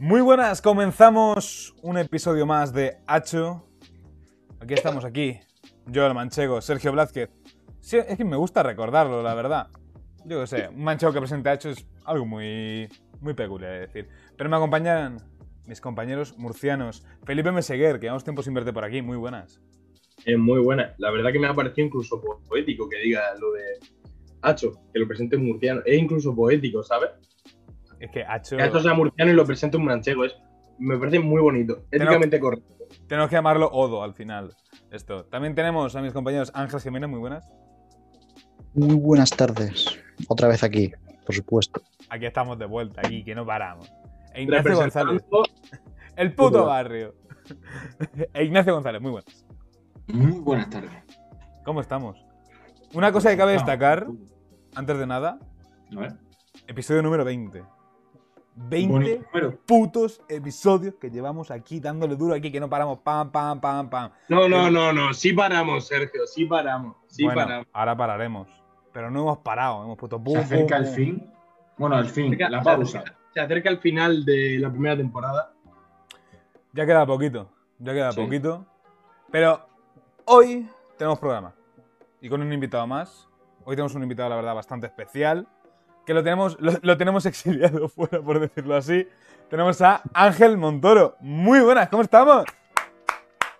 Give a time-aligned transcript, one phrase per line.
[0.00, 3.66] Muy buenas, comenzamos un episodio más de Hacho.
[4.60, 5.40] Aquí estamos, aquí.
[5.86, 7.30] Yo, el manchego, Sergio Blázquez.
[7.80, 9.70] Sí, es que me gusta recordarlo, la verdad.
[10.24, 12.88] Yo qué sé, un manchego que presente Hacho es algo muy,
[13.20, 14.08] muy peculiar de decir.
[14.36, 15.16] Pero me acompañan
[15.66, 17.04] mis compañeros murcianos.
[17.24, 19.02] Felipe Meseguer, que llevamos tiempo sin verte por aquí.
[19.02, 19.60] Muy buenas.
[20.24, 20.94] Eh, muy buena.
[20.98, 23.64] La verdad que me ha parecido incluso poético que diga lo de
[24.42, 25.82] Hacho, que lo presente un murciano.
[25.84, 27.10] Es incluso poético, ¿sabes?
[28.00, 28.56] Es que Hacho...
[28.60, 30.24] Hacho sea murciano y lo presente un manchego.
[30.24, 30.36] Es,
[30.78, 31.84] me parece muy bonito.
[31.90, 32.74] Éticamente correcto.
[33.06, 34.54] Tenemos que llamarlo Odo al final.
[34.90, 35.24] Esto.
[35.26, 37.48] También tenemos a mis compañeros Ángel Jiménez, muy buenas.
[38.74, 39.98] Muy buenas tardes.
[40.28, 40.92] Otra vez aquí,
[41.26, 41.82] por supuesto.
[42.08, 43.90] Aquí estamos de vuelta, aquí, que no paramos.
[44.34, 45.22] E Ignacio González.
[46.16, 47.14] El puto barrio.
[48.34, 49.46] e Ignacio González, muy buenas.
[50.08, 50.90] Muy buenas tardes.
[51.64, 52.24] ¿Cómo estamos?
[52.94, 54.06] Una cosa que cabe destacar,
[54.74, 55.38] antes de nada,
[55.94, 56.14] A ver.
[56.66, 57.62] episodio número 20.
[58.60, 59.58] 20 Bonito número.
[59.66, 64.10] putos episodios que llevamos aquí dándole duro aquí, que no paramos, pam, pam, pam, pam.
[64.28, 65.14] No, no, no, no.
[65.14, 66.26] Sí paramos, Sergio.
[66.26, 66.96] Sí paramos.
[67.06, 67.66] Sí bueno, paramos.
[67.72, 68.48] ahora pararemos.
[68.92, 71.30] Pero no hemos parado, hemos puesto Se bum, acerca bum, el fin.
[71.76, 72.98] Bueno, el fin, Acerca- la se pausa.
[72.98, 75.52] acerca- Se acerca el final de la primera temporada.
[76.72, 78.20] Ya queda poquito, ya queda Sí.
[78.20, 78.66] poquito.
[79.30, 79.60] Pero
[80.24, 81.54] hoy tenemos programa.
[82.20, 83.28] Y con un invitado más.
[83.64, 85.46] Hoy tenemos un invitado, la verdad, bastante especial.
[86.08, 89.06] Que lo tenemos, lo, lo tenemos exiliado fuera, por decirlo así.
[89.50, 91.16] Tenemos a Ángel Montoro.
[91.20, 92.46] Muy buenas, ¿cómo estamos?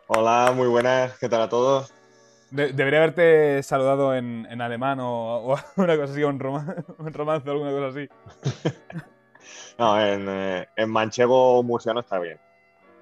[0.07, 1.93] Hola, muy buenas, ¿qué tal a todos?
[2.51, 6.75] De- debería haberte saludado en, en alemán o, o una cosa así, o en, roma-
[7.01, 8.09] en romance o alguna cosa así.
[9.77, 12.39] No, en, eh, en manchego murciano está bien.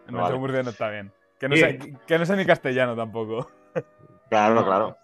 [0.08, 0.18] En Vale.
[0.18, 1.12] nuestro murciano está bien.
[1.38, 1.80] Que no, Bien.
[1.80, 3.48] sé, que no sé ni castellano tampoco.
[4.28, 4.64] Claro, No.
[4.64, 4.96] claro.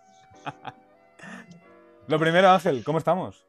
[2.09, 3.47] Lo primero, Ángel, ¿cómo estamos?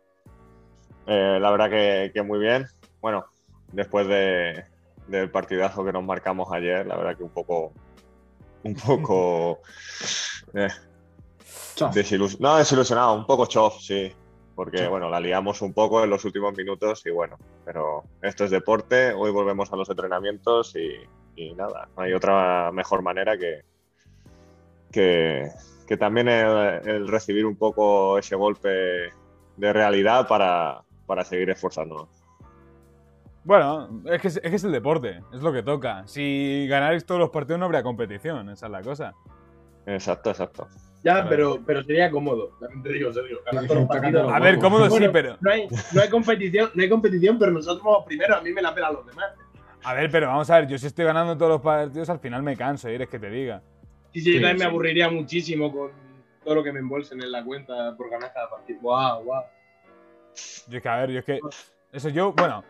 [1.08, 2.66] Eh, la verdad que, que muy bien.
[3.02, 3.26] Bueno,
[3.72, 4.64] después de,
[5.08, 7.74] del partidazo que nos marcamos ayer, la verdad que un poco.
[8.64, 9.60] Un poco.
[10.54, 10.70] eh,
[11.94, 14.12] desilus- no, desilusionado, un poco chof, sí.
[14.56, 18.52] Porque, bueno, la liamos un poco en los últimos minutos y bueno, pero esto es
[18.52, 20.92] deporte, hoy volvemos a los entrenamientos y,
[21.36, 23.62] y nada, no hay otra mejor manera que,
[24.92, 25.50] que,
[25.88, 29.10] que también el, el recibir un poco ese golpe
[29.58, 32.10] de realidad para, para seguir esforzándonos.
[33.44, 36.08] Bueno, es que es, es que es el deporte, es lo que toca.
[36.08, 39.14] Si ganarais todos los partidos no habría competición, esa es la cosa.
[39.86, 40.68] Exacto, exacto.
[41.04, 42.52] Ya, pero, pero sería cómodo.
[42.62, 43.40] También te digo, Sergio.
[43.46, 44.32] ganar todos los partidos.
[44.32, 45.36] A ver, cómodo sí, pero.
[45.42, 48.38] No hay, no hay competición, no hay competición, pero nosotros vamos primero.
[48.38, 49.34] A mí me la pelan los demás.
[49.84, 52.42] A ver, pero vamos a ver, yo si estoy ganando todos los partidos, al final
[52.42, 53.62] me canso, ¿quieres que te diga?
[54.14, 55.92] Sí, sí, yo Sí, también me aburriría muchísimo con
[56.42, 58.80] todo lo que me embolsen en la cuenta por ganar cada partido.
[58.80, 59.44] Guau, guau.
[60.68, 61.40] Yo es que, a ver, yo es que.
[61.92, 62.64] Eso yo, bueno,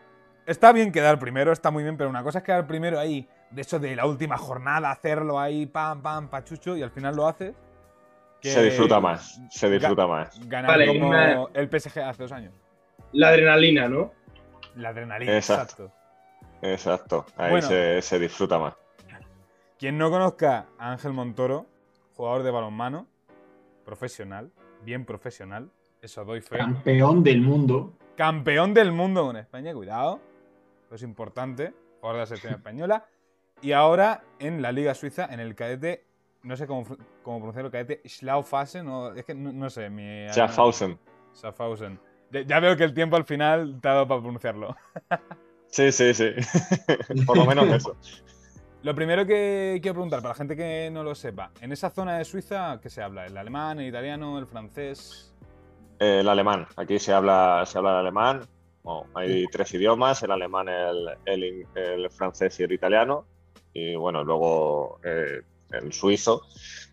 [0.45, 3.61] está bien quedar primero, está muy bien, pero una cosa es quedar primero ahí, de
[3.61, 7.53] eso de la última jornada, hacerlo ahí, pam, pam, pachucho, y al final lo haces.
[8.41, 10.37] que Se disfruta más, se disfruta más.
[10.49, 12.53] Ganar Vale, como una- el PSG hace dos años.
[13.13, 14.11] La adrenalina, ¿no?
[14.75, 15.85] La adrenalina, Exacto.
[15.85, 16.03] exacto.
[16.61, 17.67] Exacto, ahí Bueno.
[17.67, 18.73] se, se disfruta más.
[19.79, 21.65] Quien no conozca a Ángel Montoro,
[22.15, 23.07] jugador de balonmano,
[23.85, 24.51] profesional,
[24.81, 25.69] bien profesional,
[26.03, 26.57] eso doy fe.
[26.57, 27.93] Campeón del mundo.
[28.15, 30.19] Campeón del mundo con España, cuidado,
[30.85, 33.05] eso es importante, jugador de la selección española.
[33.61, 36.05] Y ahora en la Liga Suiza, en el cadete,
[36.43, 36.85] no sé cómo,
[37.23, 40.27] cómo pronunciarlo, cadete Schlaufasen, o es que no, no sé, mi...
[40.29, 40.99] Schaffhausen.
[41.33, 41.99] Schaffhausen.
[42.31, 44.75] Ya, ya veo que el tiempo al final te ha dado para pronunciarlo.
[45.73, 46.29] Sí, sí, sí.
[47.25, 47.97] Por lo menos eso.
[48.83, 52.19] Lo primero que quiero preguntar, para la gente que no lo sepa, en esa zona
[52.19, 53.25] de Suiza, ¿qué se habla?
[53.25, 55.32] ¿El alemán, el italiano, el francés?
[56.03, 56.67] Eh, El alemán.
[56.75, 58.41] Aquí se habla, se habla el alemán.
[58.83, 63.25] Bueno, hay tres idiomas, el alemán, el, el in- el francés y el italiano.
[63.73, 66.41] Y bueno, luego eh, el suizo.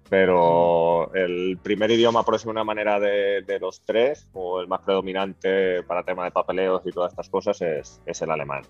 [0.08, 4.68] Pero el primer idioma, por decirlo de una manera, de, de los tres, o el
[4.68, 8.62] más predominante para tema de papeleos y todas estas cosas, es, es el alemán.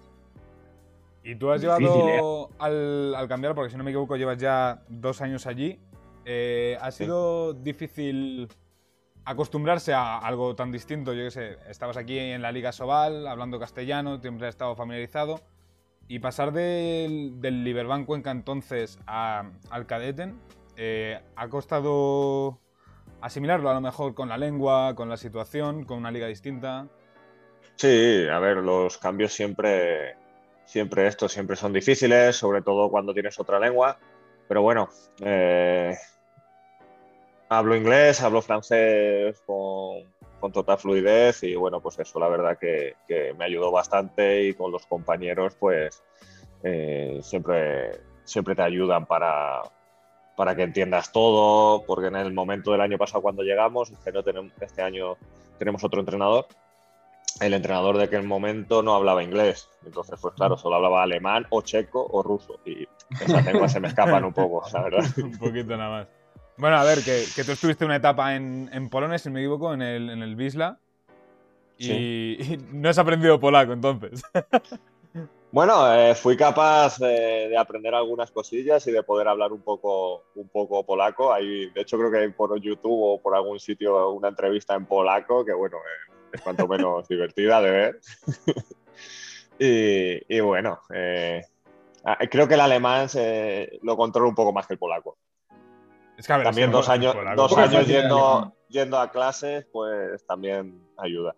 [1.23, 4.82] Y tú has Difícil, llevado al, al cambiar, porque si no me equivoco llevas ya
[4.88, 5.79] dos años allí,
[6.25, 7.05] eh, ¿ha Sí.
[7.05, 8.49] sido difícil
[9.31, 11.12] acostumbrarse a algo tan distinto?
[11.12, 15.41] Yo qué sé, estabas aquí en la Liga Sobal, hablando castellano, siempre has estado familiarizado,
[16.09, 20.41] y pasar del, del Liberbank Cuenca entonces al Cadeten,
[20.77, 22.59] eh, ¿ha costado
[23.21, 26.88] asimilarlo a lo mejor con la lengua, con la situación, con una liga distinta?
[27.76, 30.17] Sí, a ver, los cambios siempre,
[30.65, 33.99] siempre estos siempre son difíciles, sobre todo cuando tienes otra lengua.
[34.49, 34.88] Pero bueno,
[35.21, 35.97] eh,
[37.50, 40.05] hablo inglés, hablo francés con,
[40.38, 44.55] con total fluidez y bueno, pues eso la verdad que, que me ayudó bastante y
[44.55, 46.00] con los compañeros pues
[46.62, 49.62] eh, siempre, siempre te ayudan para,
[50.37, 54.23] para que entiendas todo, porque en el momento del año pasado cuando llegamos, este, no
[54.23, 55.17] tenemos, este año
[55.58, 56.47] tenemos otro entrenador,
[57.41, 61.62] el entrenador de aquel momento no hablaba inglés, entonces pues claro, solo hablaba alemán o
[61.62, 62.87] checo o ruso, y
[63.20, 65.05] esas lenguas se me escapan un poco, la verdad.
[65.17, 66.19] Un poquito nada más.
[66.61, 69.41] Bueno, a ver, que, que tú estuviste una etapa en, en Polonia, si no me
[69.41, 70.79] equivoco, en el, en el Wisla.
[71.79, 72.39] Y, Sí.
[72.41, 74.23] y no has aprendido polaco entonces.
[75.53, 80.23] Bueno, eh, fui capaz de, de aprender algunas cosillas y de poder hablar un poco,
[80.37, 81.33] un poco polaco.
[81.33, 84.87] Hay, de hecho, creo que hay por YouTube o por algún sitio una entrevista en
[84.87, 88.01] polaco que, bueno, eh, es cuanto menos divertida de ver.
[89.59, 91.43] y, y bueno, eh,
[92.05, 95.19] ah, creo que el alemán se, lo controla un poco más que el polaco.
[96.20, 99.67] Es que a ver, También es que dos años, dos años yendo, yendo a clases,
[99.72, 101.34] pues también ayuda.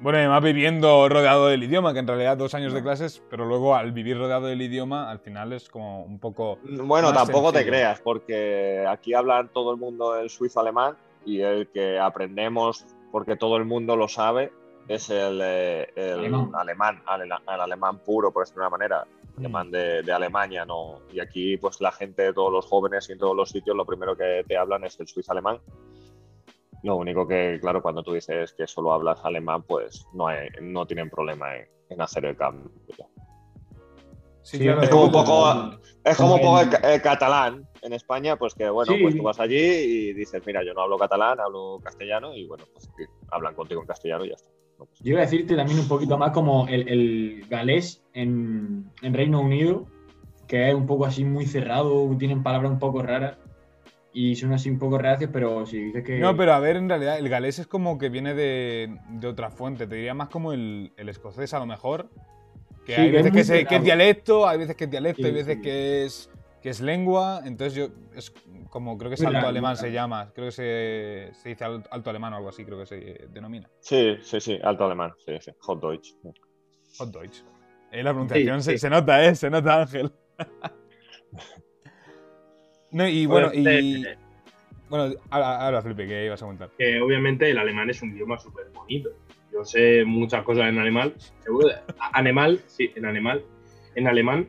[0.00, 3.44] Bueno, y además viviendo rodeado del idioma, que en realidad dos años de clases, pero
[3.44, 6.58] luego al vivir rodeado del idioma, al final es como un poco.
[6.62, 10.96] Bueno, tampoco te creas, porque aquí hablan todo el mundo el suizo alemán
[11.26, 14.50] y el que aprendemos, porque todo el mundo lo sabe,
[14.88, 16.50] es el, eh, el Alemán.
[16.54, 17.22] alemán, el,
[17.54, 21.00] el alemán puro, por decirlo de una manera, alemán de, de Alemania, ¿no?
[21.12, 24.16] Y aquí, pues la gente, todos los jóvenes y en todos los sitios, lo primero
[24.16, 25.60] que te hablan es el suizo alemán.
[26.82, 30.86] Lo único que, claro, cuando tú dices que solo hablas alemán, pues no, hay- no
[30.86, 32.70] tienen problema en, en hacer el cambio.
[34.42, 37.66] Sí, claro, Es como un poco, es como un poco el- el, ca- el catalán
[37.82, 39.02] en España, pues que bueno, Sí.
[39.02, 42.64] pues tú vas allí y dices, mira, yo no hablo catalán, hablo castellano y bueno,
[42.72, 42.88] pues
[43.32, 44.48] hablan contigo en castellano y ya está.
[44.78, 49.40] Yo iba a decirte también un poquito más como el, el galés en, en Reino
[49.40, 49.86] Unido,
[50.46, 53.38] que es un poco así muy cerrado, tienen palabras un poco raras
[54.12, 56.18] y son así un poco reacios, pero si dices que...
[56.18, 59.50] No, pero a ver, en realidad, el galés es como que viene de, de otra
[59.50, 59.86] fuente.
[59.86, 62.08] Te diría más como el, el escocés, a lo mejor.
[62.86, 65.28] Que Sí, hay que es veces que, es dialecto, hay veces que es dialecto, Sí,
[65.28, 65.60] hay veces sí.
[65.60, 66.30] que es
[66.62, 67.42] que es lengua.
[67.44, 68.32] Entonces yo, es
[68.70, 70.32] como, creo que es alto alemán se llama.
[70.34, 73.26] Creo que se, se dice al- alto alemán o algo así, creo que se eh,
[73.30, 73.68] denomina.
[73.80, 76.14] Sí, sí, sí, alto alemán, sí, sí, hot Deutsch.
[76.98, 77.42] Hot Deutsch.
[77.92, 78.78] Eh, la pronunciación se, sí.
[78.78, 79.34] se nota, ¿eh?
[79.34, 80.10] Se nota, Ángel.
[82.90, 83.60] no, y bueno, y...
[83.60, 84.18] Obviamente,
[84.88, 86.70] Bueno, ahora, ahora Felipe, ¿qué ibas a contar?
[86.78, 89.10] que obviamente el alemán es un idioma súper bonito.
[89.52, 91.14] Yo sé muchas cosas en alemán.
[91.40, 91.68] Seguro.
[92.12, 93.40] Animal, sí, en alemán.
[93.94, 94.48] En alemán,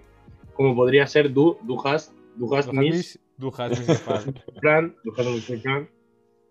[0.58, 3.88] como podría ser du, du hast, du hast Du hast mich, mich, du hast mich
[3.88, 4.44] gefragt.
[4.60, 5.90] Fran, du hast mich gefragt.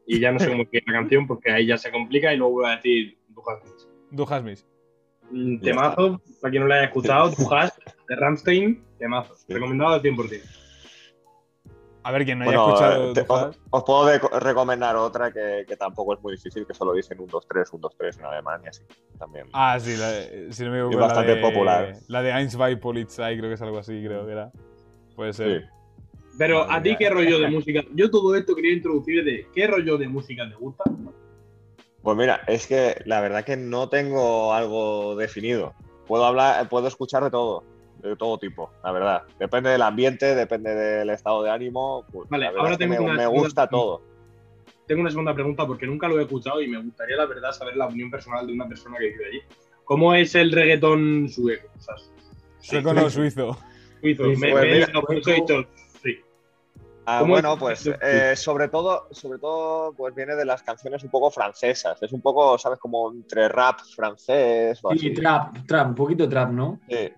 [0.06, 2.52] Y ya no sé cómo es la canción porque ahí ya se complica y luego
[2.54, 3.82] voy a decir du hast mich.
[4.12, 4.64] Du hast mich.
[5.32, 7.76] Un Ya temazo, para quien no lo haya escuchado, du hast,
[8.08, 9.34] de Rammstein, temazo.
[9.48, 10.65] Recomendado al 100%.
[12.06, 13.24] A ver, quien no haya Bueno, escuchado eh, te-
[13.70, 17.72] os, puedo recomendar otra que, que tampoco es muy difícil, que solo dicen un 2-3,
[17.72, 18.84] un 2-3 en alemán y así.
[19.18, 19.48] También.
[19.52, 21.96] Ah, sí, la de- si no me equivoco, Es bastante la de, popular.
[22.06, 24.52] La de Eins, zwei Polizei, creo que es algo así, creo que era.
[25.16, 25.62] Puede ser.
[25.62, 25.66] Sí.
[26.38, 26.94] Pero a ti.
[26.96, 27.82] ¿qué rollo de música?
[27.92, 30.84] Yo todo esto quería introducir de ¿qué rollo de música te gusta?
[32.02, 35.74] Pues mira, es que la verdad que no tengo algo definido.
[36.06, 37.64] Puedo hablar, puedo escuchar de todo,
[38.08, 39.22] de todo tipo, la verdad.
[39.38, 42.04] Depende del ambiente, depende del estado de ánimo.
[42.12, 44.02] Pues, Vale, ahora es que tengo me, una me segunda- gusta todo.
[44.86, 47.76] Tengo una segunda pregunta porque nunca lo he escuchado y me gustaría, la verdad, saber
[47.76, 49.40] la opinión personal de una persona que vive allí.
[49.84, 51.68] ¿Cómo es el reggaetón sueco?
[51.76, 51.94] O sea,
[52.60, 53.58] Sueco no suizo.
[54.00, 54.24] suizo.
[54.34, 54.52] Sí, me, sí.
[54.52, 54.86] me Pues mira,
[55.28, 55.64] he dicho,
[56.02, 56.16] sí.
[57.08, 57.58] Ah, ¿Cómo bueno, es?
[57.60, 62.02] pues eh, sobre todo, sobre todo, pues viene de las canciones un poco francesas.
[62.02, 62.80] Es un poco, ¿sabes?
[62.80, 65.14] Como entre rap francés o Sí, así.
[65.14, 66.80] trap, trap, un poquito trap, ¿no?
[66.88, 67.10] Sí,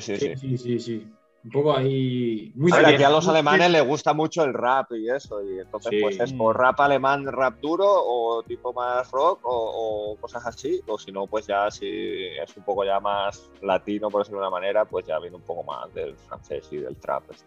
[0.00, 0.36] sí, sí.
[0.36, 0.56] sí.
[0.58, 1.08] Sí, sí.
[1.44, 2.50] Un poco ahí...
[2.54, 5.58] Muy A ver, aquí a los alemanes les gusta mucho el rap y eso, y
[5.58, 5.98] entonces Sí.
[6.00, 10.80] pues es o rap alemán, rap duro, o tipo más rock, o, o cosas así,
[10.86, 14.46] o si no, pues ya si es un poco ya más latino, por decirlo de
[14.46, 17.24] una manera, pues ya viene un poco más del francés y del trap.
[17.30, 17.44] este.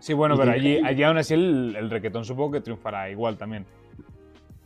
[0.00, 3.66] Sí, bueno, pero allí, allí aún así el, el reggaetón supongo que triunfará igual también.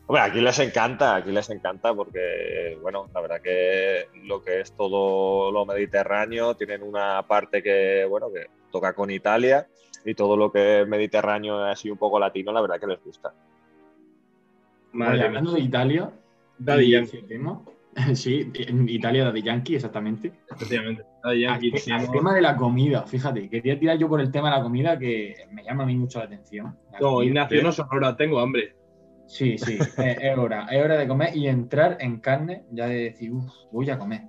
[0.07, 4.73] Hombre, aquí les encanta, aquí les encanta porque, bueno, la verdad que lo que es
[4.77, 9.67] todo lo mediterráneo, tienen una parte que, bueno, que toca con Italia
[10.05, 13.33] y todo lo que es mediterráneo así un poco latino, la verdad que les gusta.
[14.93, 15.27] Madre Oye, mía.
[15.29, 16.11] hablando de Italia...
[16.59, 17.61] Daddy Yankee, tema,
[18.15, 20.33] sí, en Italia Daddy Yankee, exactamente.
[20.51, 21.05] efectivamente.
[21.25, 22.11] Daddy Yankee, no.
[22.13, 25.35] tema de la comida, fíjate, quería tirar yo por el tema de la comida que
[25.51, 26.77] me llama a mí mucho la atención.
[26.93, 27.29] La No, comida.
[27.29, 28.77] Ignacio, no son horas, tengo hambre.
[29.33, 33.05] Sí, sí, es, es hora, es hora de comer y entrar en carne, ya de
[33.05, 34.25] decir, uff, voy a comer.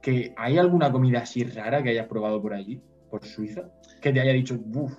[0.00, 3.62] ¿Que ¿Hay alguna comida así rara que hayas probado por allí, por Suiza?
[4.00, 4.92] Que te haya dicho, uff,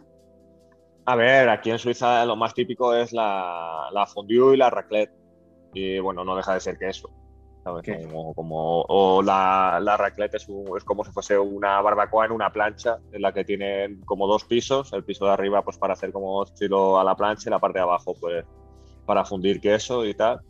[1.06, 5.14] A ver, aquí en Suiza lo más típico es la, la fondue y la raclette.
[5.74, 6.78] Y bueno, no deja de ser.
[7.64, 7.84] ¿sabes?
[7.84, 8.04] ¿Qué?
[8.04, 12.34] Como, como- o la, la raclette es, un- es como si fuese una barbacoa en
[12.34, 14.92] una plancha, en la que tienen como dos pisos.
[14.92, 17.80] El piso de arriba, pues para hacer como estilo a la plancha, y la parte
[17.80, 18.44] de abajo, pues
[19.08, 20.42] para fundir queso y tal.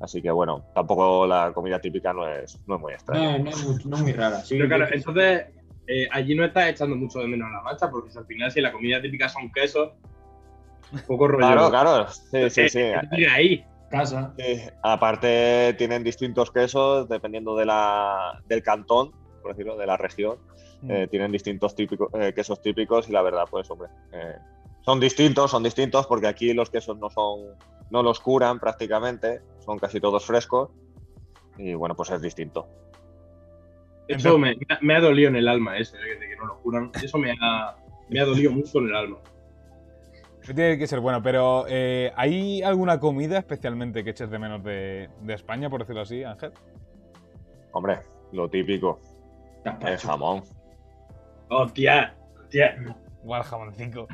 [0.00, 3.38] Así que bueno, tampoco la comida típica no es, no es muy extraña.
[3.38, 4.40] No, no es muy, no es muy rara.
[4.40, 5.46] Sí, Pero claro, entonces
[5.86, 8.60] eh, allí no estás echando mucho de menos la mancha, porque si al final si
[8.60, 9.90] la comida típica son quesos,
[10.92, 11.46] un poco rollo.
[11.46, 12.78] Claro, claro, sí, sí, sí.
[12.78, 13.64] Eh, eh, ahí.
[13.90, 14.34] casa.
[14.38, 20.38] Sí, aparte tienen distintos quesos dependiendo de la, del cantón, por decirlo, de la región.
[20.82, 20.90] Mm.
[20.90, 24.34] Eh, tienen distintos típicos, eh, quesos típicos y la verdad, pues hombre, eh,
[24.84, 27.40] son distintos, son distintos porque aquí los quesos no son,
[27.92, 30.70] no los curan prácticamente, son casi todos frescos
[31.58, 32.66] y bueno, pues es distinto.
[34.08, 36.90] Eso me, me ha dolido en el alma ese, de que, no lo juran.
[37.02, 37.76] Eso me ha,
[38.08, 39.18] me ha dolido mucho en el alma.
[40.42, 45.08] Tiene que ser bueno, pero eh, ¿hay alguna comida especialmente que eches de menos de,
[45.20, 46.52] de España, por decirlo así, Ángel?
[47.72, 48.00] Hombre,
[48.32, 48.98] lo típico,
[49.86, 50.42] el jamón.
[51.48, 52.76] Hostia, hostia.
[53.22, 54.08] Igual jamoncito.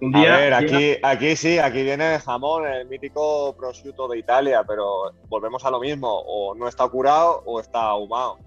[0.00, 4.62] Un A ver, aquí, aquí sí, aquí viene el jamón, el mítico prosciutto de Italia,
[4.66, 8.38] pero volvemos a lo mismo, o no está curado o está ahumado.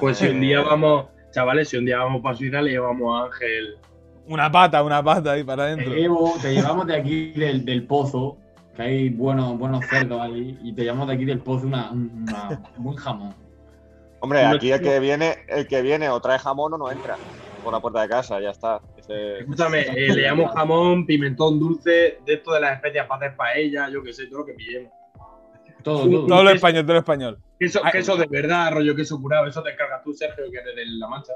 [0.00, 3.24] Pues si un día vamos, chavales, si un día vamos para Suiza, le llevamos a
[3.26, 3.76] Ángel.
[4.26, 5.94] Una pata, una pata ahí para Te, adentro.
[5.94, 8.38] llevo, te llevamos de aquí del, del pozo,
[8.74, 12.62] que hay buenos, buenos cerdos ahí, y te llevamos de aquí del pozo una, una-
[12.78, 13.34] un buen jamón.
[14.20, 17.16] Hombre, aquí el que viene, el que viene o trae jamón o no entra
[17.62, 18.80] por la puerta de casa, ya está.
[19.08, 23.88] Escúchame, eh, le llamamos jamón, pimentón dulce, de esto de las especias para hacer paella,
[23.90, 24.92] yo qué sé, todo lo que pillemos.
[25.82, 26.26] Todo, todo.
[26.26, 27.38] Todo lo español, todo lo español.
[27.58, 27.92] Queso, Ay.
[27.92, 31.08] queso de verdad, rollo queso curado, eso te encargas tú, Sergio, que eres de La
[31.08, 31.32] Mancha.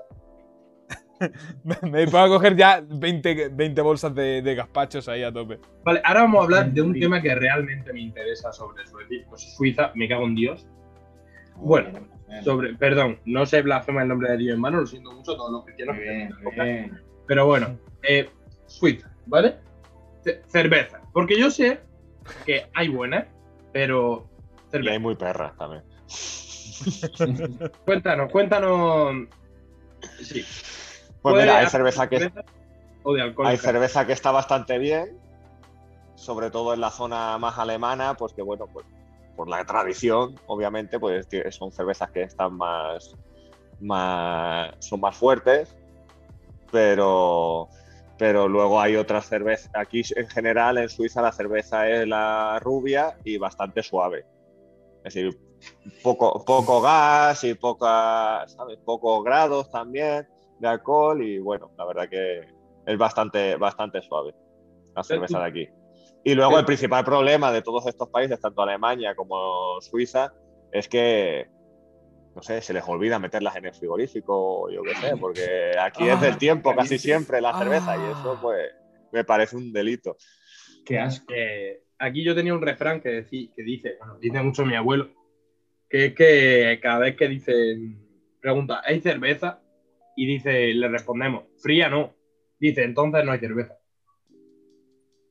[1.82, 5.58] Me puedo coger ya 20, 20 bolsas de, de gazpachos ahí a tope.
[5.84, 9.24] Vale, ahora vamos a hablar de un tema que realmente me interesa sobre Suecia.
[9.28, 10.66] Pues Suiza, me cago en Dios.
[11.56, 11.90] Bueno,
[12.42, 15.36] Sobre, perdón, no se blasfema el nombre de Dios en mano, lo siento mucho a
[15.36, 15.96] todos los cristianos.
[15.96, 17.00] Muy que bien,
[17.32, 18.28] Pero bueno, eh,
[19.24, 19.56] ¿vale?
[20.22, 21.00] Ce- cerveza.
[21.14, 21.80] Porque yo sé
[22.44, 23.26] que hay buenas,
[23.72, 24.28] pero
[24.70, 25.82] Y hay muy perras también.
[27.86, 29.28] Cuéntanos, cuéntanos.
[30.20, 30.44] Sí.
[31.22, 32.44] Pues ¿puede mira, hay cerveza que, cerveza
[33.02, 33.46] o de alcohol.
[33.46, 35.18] hay cerveza que está bastante bien,
[36.16, 38.84] sobre todo en la zona más alemana, pues que bueno, pues
[39.36, 43.16] por la tradición, obviamente, pues son cervezas que están más,
[43.80, 45.74] más son más fuertes,
[46.72, 47.68] pero
[48.18, 49.70] pero luego hay otras cervezas.
[49.74, 54.24] Aquí en general en Suiza la cerveza es la rubia y bastante suave.
[55.04, 55.36] Es decir,
[56.02, 58.78] poco, poco gas y poca, ¿sabes?
[58.84, 60.28] pocos grados también
[60.60, 62.42] de alcohol y bueno, la verdad que
[62.86, 64.34] es bastante, bastante suave
[64.94, 65.68] la cerveza de aquí.
[66.24, 70.32] Y luego el principal problema de todos estos países, tanto Alemania como Suiza,
[70.70, 71.48] es que,
[72.34, 76.20] no sé, se les olvida meterlas en el frigorífico, yo qué sé, porque aquí es
[76.20, 78.10] del Ah, tiempo casi siempre la cerveza y Ah.
[78.12, 78.70] eso pues
[79.12, 80.16] me parece un delito.
[80.86, 81.32] Qué asco.
[81.36, 85.10] Eh, aquí yo tenía un refrán que, decí- que dice, bueno, dice mucho mi abuelo,
[85.88, 87.98] que es que cada vez que dicen,
[88.40, 89.60] pregunta, ¿hay cerveza?
[90.16, 92.14] Y dice, le respondemos, fría no.
[92.58, 93.78] Dice, entonces no hay cerveza.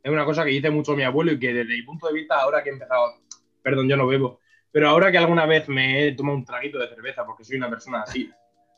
[0.03, 2.36] Es una cosa que dice mucho mi abuelo y que desde mi punto de vista,
[2.41, 3.13] ahora que he empezado,
[3.62, 4.39] perdón, yo no bebo,
[4.72, 7.70] pero ahora que alguna vez me he tomado un traguito de cerveza porque soy una
[7.70, 8.30] persona así,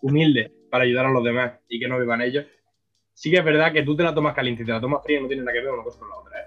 [0.02, 2.46] humilde, para ayudar a los demás y que no beban ellos,
[3.14, 5.20] sí que es verdad que tú te la tomas caliente y te la tomas fría
[5.20, 6.46] y no tiene nada que ver una cosa con la otra, ¿eh?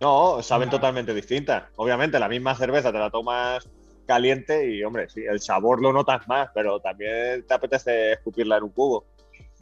[0.00, 0.72] No, saben Ah.
[0.72, 1.64] totalmente distintas.
[1.76, 3.68] Obviamente, la misma cerveza te la tomas
[4.06, 8.64] caliente y, hombre, sí, el sabor lo notas más, pero también te apetece escupirla en
[8.64, 9.04] un cubo.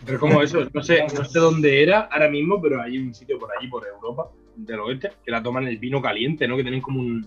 [0.04, 3.38] Pero como eso, no sé, no sé dónde era ahora mismo, pero hay un sitio
[3.38, 6.56] por allí, por Europa, del oeste, que la toman el vino caliente, ¿no?
[6.56, 7.26] Que tienen como un.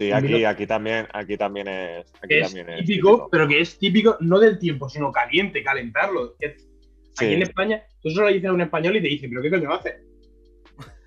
[0.00, 2.06] Sí, aquí, aquí también, aquí también es.
[2.22, 6.36] Aquí es también es típico, pero que es típico no del tiempo, sino caliente, calentarlo.
[6.40, 6.46] Sí.
[7.26, 9.50] Aquí en España, tú solo le dices a un español y te dice, ¿pero qué
[9.50, 9.98] coño hace?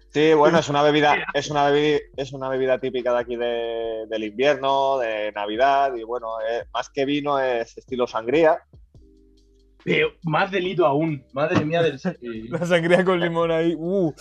[0.10, 4.06] Sí, bueno, es una bebida, es una bebida, es una bebida típica de aquí de-
[4.08, 8.60] del invierno, de Navidad, y bueno, eh, más que vino es estilo sangría.
[9.84, 12.00] Pero más delito aún, madre mía del.
[12.52, 13.74] La sangría con limón ahí.
[13.76, 14.14] Uh.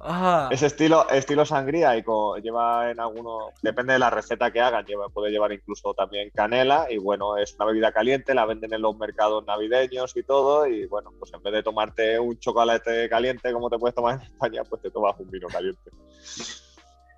[0.00, 0.48] Ah.
[0.52, 4.84] Es estilo, estilo sangría y co- lleva en algunos, depende de la receta que hagan,
[4.84, 8.82] lleva, puede llevar incluso también canela y bueno, es una bebida caliente, la venden en
[8.82, 13.52] los mercados navideños y todo y bueno, pues en vez de tomarte un chocolate caliente
[13.52, 15.90] como te puedes tomar en España, pues te tomas un vino caliente.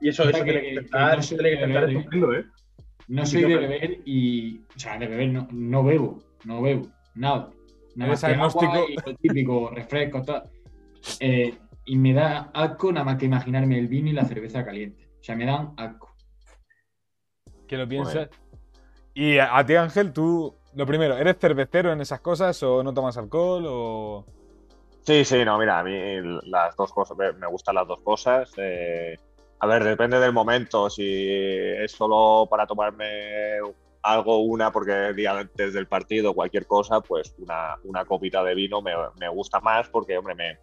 [0.01, 1.85] Y eso, eso que- tiene que que estar, no soy que ¿eh?
[1.99, 2.45] estupendo, ¿eh?
[3.09, 4.61] No soy de beber y.
[4.77, 6.23] O sea, de beber no, no bebo.
[6.45, 6.87] No bebo.
[7.17, 7.51] Nada.
[7.97, 8.73] Nada más que agnóstico.
[8.73, 10.45] agua y lo típico, refresco, tal.
[11.19, 11.53] Eh,
[11.91, 15.09] y me da asco nada más que imaginarme el vino y la cerveza caliente.
[15.21, 16.15] O sea, me dan asco.
[17.67, 18.29] Que lo piensas.
[19.13, 22.95] Y a, a ti, Ángel, tú, lo primero, ¿eres cervecero en esas cosas o no
[22.95, 24.25] tomas alcohol o...?
[25.03, 25.93] Sí, sí, no, mira, a mí
[26.45, 28.53] las dos cosas, me me gustan las dos cosas.
[28.59, 29.17] eh,
[29.59, 33.59] a ver, depende del momento, si es solo para tomarme
[34.03, 38.55] algo, una, porque el día antes del partido, cualquier cosa, pues una, una copita de
[38.55, 40.57] vino me, me gusta más porque, hombre, me,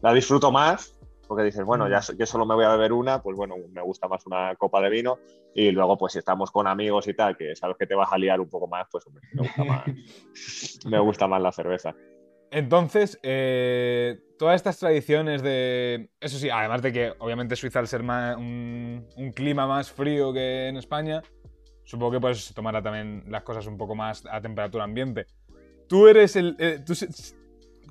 [0.00, 0.92] la disfruto más.
[1.28, 3.82] Porque dices, bueno, ya so- yo solo me voy a beber una, pues bueno, me
[3.82, 5.18] gusta más una copa de vino.
[5.56, 8.16] Y luego, pues si estamos con amigos y tal, que sabes que te vas a
[8.18, 9.84] liar un poco más, pues hombre, me gusta más,
[10.86, 11.94] me gusta más la cerveza.
[12.52, 16.10] Entonces, eh, todas estas tradiciones de...
[16.20, 20.68] Eso sí, además de que obviamente Suiza al ser un, un clima más frío que
[20.68, 21.22] en España,
[21.82, 25.26] supongo que pues se tomará también las cosas un poco más a temperatura ambiente.
[25.88, 26.54] ¿Tú eres el...
[26.60, 26.94] eh, tú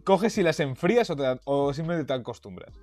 [0.06, 2.74] coges y las enfrías o, te- o simplemente te acostumbras?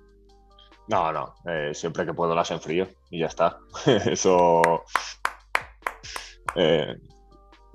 [0.87, 3.57] No, no, eh, siempre que puedo las enfrío y ya está.
[4.05, 4.61] Eso.
[6.55, 6.95] eh,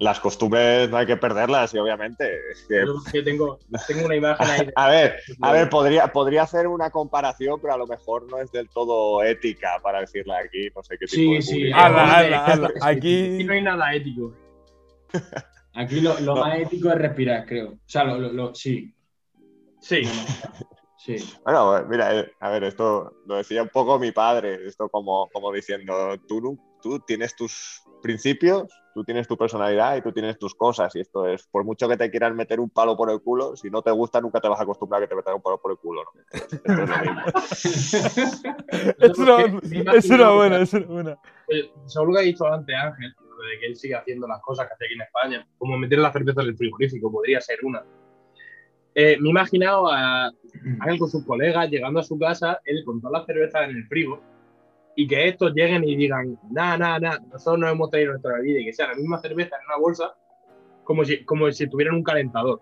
[0.01, 2.25] las costumbres no hay que perderlas y obviamente.
[2.53, 2.85] es que-
[3.19, 4.67] Yo tengo, tengo una imagen ahí.
[4.67, 8.39] de- a ver, a ver, podría, podría hacer una comparación, pero a lo mejor no
[8.39, 11.55] es del todo ética para decirla aquí, no sé qué tipo Sí, de sí.
[11.55, 11.79] público.
[11.81, 12.69] ¡Hala, hombre, hala, hala!
[12.83, 13.45] Aquí Aquí...
[13.45, 14.35] no hay nada ético.
[15.75, 16.43] Aquí lo, lo No.
[16.43, 17.71] más ético es respirar, creo.
[17.71, 18.95] O sea, lo, lo- lo- sí.
[19.81, 20.03] Sí.
[20.97, 21.17] Sí.
[21.45, 25.53] Bueno, mira, eh, a ver, esto lo decía un poco mi padre, esto como, como
[25.53, 30.95] diciendo, tú, tú tienes tus principios, tú tienes tu personalidad y tú tienes tus cosas,
[30.97, 33.71] y esto es, por mucho que te quieran meter un palo por el culo, si
[33.71, 35.71] no te gusta, nunca te vas a acostumbrar a que te metan un palo por
[35.71, 36.21] el culo, ¿no?
[36.33, 37.23] Es lo mismo.
[38.99, 41.19] Es una, es una buena, es una buena.
[41.49, 43.15] Eh, Según lo que ha dicho antes Ángel,
[43.47, 46.13] de que él sigue haciendo las cosas que hace aquí en España, como meter la
[46.13, 47.85] cerveza en el frigorífico, podría ser una.
[49.01, 50.29] Eh, me he imaginado a
[50.81, 53.87] Ángel con sus colegas llegando a su casa, él con todas las cervezas en el
[53.87, 54.21] frigo,
[54.97, 58.59] y que estos lleguen y digan, nada, nada, nada, nosotros nos hemos traído nuestra bebida,
[58.59, 60.17] y que sea la misma cerveza en una bolsa,
[60.83, 62.61] como si, como si tuvieran un calentador.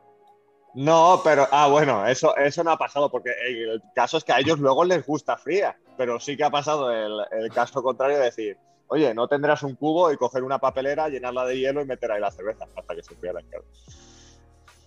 [0.74, 4.40] No, pero, ah, bueno, eso, eso no ha pasado, porque el caso es que a
[4.40, 8.24] ellos luego les gusta fría, pero sí que ha pasado el, el caso contrario de
[8.24, 12.12] decir, oye, no tendrás un cubo y coger una papelera, llenarla de hielo y meter
[12.12, 13.64] ahí la cerveza hasta que se la claro.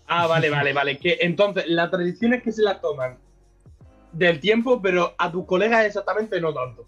[0.09, 0.97] Ah, vale, vale, vale.
[0.97, 3.17] Que entonces, la tradición es que se la toman
[4.11, 6.85] del tiempo, pero a tus colegas exactamente no tanto.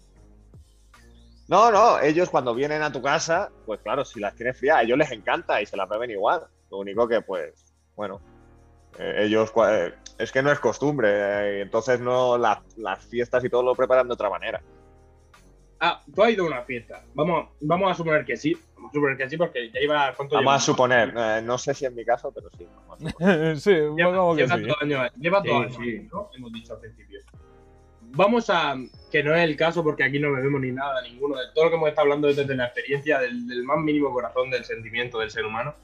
[1.48, 4.82] No, no, ellos cuando vienen a tu casa, pues claro, si las tienes frías, a
[4.82, 6.42] ellos les encanta y se las beben igual.
[6.70, 8.20] Lo único que, pues, bueno,
[8.98, 13.50] eh, ellos, eh, es que no es costumbre, eh, entonces no, la- las fiestas y
[13.50, 14.62] todo lo preparan de otra manera.
[15.84, 17.02] Ah, tú has ido a una fiesta.
[17.12, 18.56] Vamos, vamos a suponer que sí.
[18.76, 20.14] Vamos a suponer que sí, porque ya iba.
[20.14, 22.64] ¿cuánto Vamos a suponer, eh, no sé si en mi caso, pero sí.
[22.72, 23.56] vamos a suponer.
[23.60, 24.62] sí, Lleva, lleva sí.
[24.62, 26.08] dos años, lleva Sí, dos años, sí.
[26.12, 26.30] ¿no?
[26.36, 27.18] Hemos dicho al principio.
[28.12, 28.76] Vamos a.
[29.10, 31.36] Que no es el caso, porque aquí no bebemos ni nada, ninguno.
[31.36, 34.12] De todo lo que hemos estado hablando es desde la experiencia del, del más mínimo
[34.12, 35.74] corazón del sentimiento del ser humano.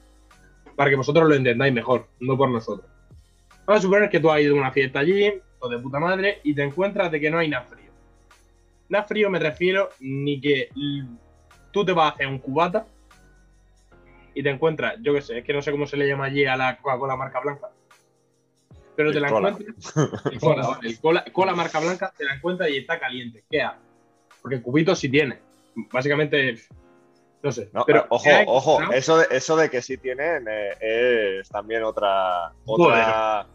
[0.77, 2.89] Para que vosotros lo entendáis mejor, no por nosotros.
[3.65, 6.39] Vamos a suponer que tú has ido a una fiesta allí, o de puta madre,
[6.45, 7.67] y te encuentras de que no hay nada.
[8.89, 10.69] Nada frío me refiero ni que
[11.71, 12.85] tú te vas a hacer un cubata
[14.33, 16.45] y te encuentras, yo qué sé, es que no sé cómo se le llama allí
[16.45, 17.69] a la Coca-Cola marca blanca.
[18.95, 19.49] Pero te la cola.
[19.49, 19.95] encuentras.
[20.31, 23.43] El cola, vale, el cola, cola marca blanca, te la encuentras y está caliente.
[23.49, 23.81] ¿Qué haces?
[24.41, 25.39] Porque cubitos sí tiene.
[25.91, 26.57] Básicamente,
[27.41, 27.69] no sé.
[27.73, 28.91] No, pero ojo, ojo, ¿No?
[28.91, 32.51] eso de, eso de que sí tienen eh, es también otra.
[32.65, 33.47] otra...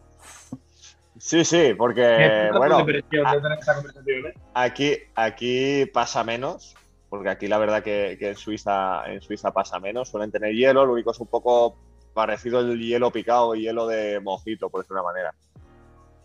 [1.25, 4.35] Sí, sí, porque, bueno, ¿eh?
[4.53, 6.77] Aquí, aquí pasa menos,
[7.09, 10.11] porque aquí la verdad que, que en, Suiza, en Suiza pasa menos.
[10.11, 11.79] Suelen tener hielo, lo único es un poco
[12.13, 15.35] parecido el hielo picado, hielo de mojito, por decir una manera.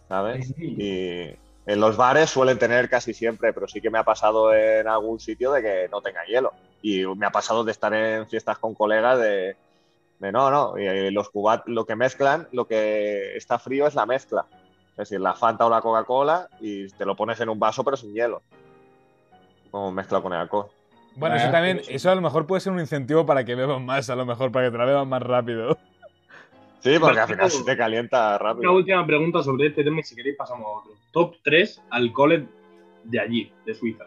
[0.10, 0.48] ¿Sabes?
[0.50, 0.76] Sí.
[0.78, 4.86] Y en los bares suelen tener casi siempre, pero sí que me ha pasado en
[4.90, 6.52] algún sitio de que no tenga hielo.
[6.82, 9.56] Y me ha pasado de estar en fiestas con colegas de,
[10.20, 14.06] de no, no, y los cubat lo que mezclan, lo que está frío es la
[14.06, 14.46] mezcla.
[15.00, 17.96] Es decir, la Fanta o la Coca-Cola y te lo pones en un vaso pero
[17.96, 18.42] sin hielo.
[19.72, 20.68] Como mezcla con el alcohol.
[21.16, 23.86] Bueno, Ah, eso también, eso a lo mejor puede ser un incentivo para que beban
[23.86, 25.78] más, a lo mejor, para que te la beban más rápido.
[26.82, 28.74] Sí, porque al final se te calienta Una rápido.
[28.74, 30.92] última pregunta sobre este tema y si queréis pasamos a otro.
[31.14, 32.44] Top 3 alcoholes
[33.06, 34.04] de allí, de Suiza.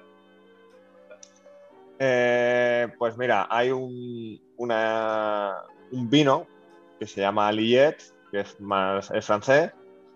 [1.98, 5.54] Eh, pues mira, hay un, una-
[5.90, 6.46] un vino
[6.98, 7.96] que se llama Liet,
[8.30, 9.72] que es más es francés,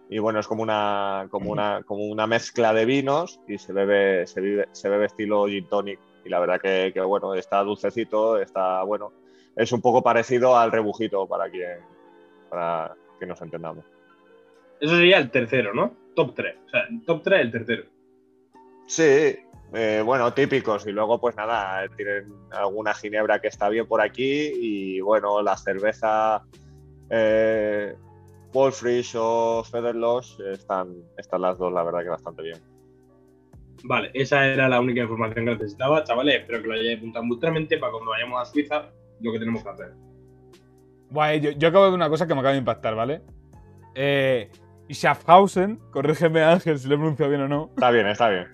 [0.09, 4.27] y bueno, es como una, como una, como una mezcla de vinos y se bebe,
[4.27, 5.99] se bebe, se bebe estilo gin tonic.
[6.25, 9.12] Y la verdad que, que, bueno, está dulcecito, está bueno.
[9.57, 11.79] Es un poco parecido al rebujito para quien,
[12.51, 13.85] para que nos entendamos.
[14.81, 15.95] Eso sería el tercero, ¿no?
[16.14, 16.57] Top 3.
[16.66, 17.85] O sea, top 3 el tercero.
[18.87, 19.37] Sí,
[19.73, 20.87] eh, bueno, típicos.
[20.87, 24.53] Y luego, pues nada, tienen alguna ginebra que está bien por aquí.
[24.55, 26.42] Y bueno, la cerveza
[27.11, 27.95] eh,
[28.57, 32.59] Wolfrish o Federloss están, están las dos, la verdad que bastante bien.
[33.85, 36.40] Vale, esa era la única información que necesitaba, chavales.
[36.40, 38.90] Espero que lo hayáis apuntado mutuamente para cuando vayamos a Suiza,
[39.21, 39.92] lo que tenemos que hacer.
[41.14, 43.21] Eh, yo, yo acabo de ver una cosa que me acaba de impactar, ¿vale?
[43.95, 44.51] Eh,
[44.90, 47.71] Schaffhausen, corrígeme Ángel si lo he pronunciado bien o no.
[47.75, 48.47] Está bien, está bien.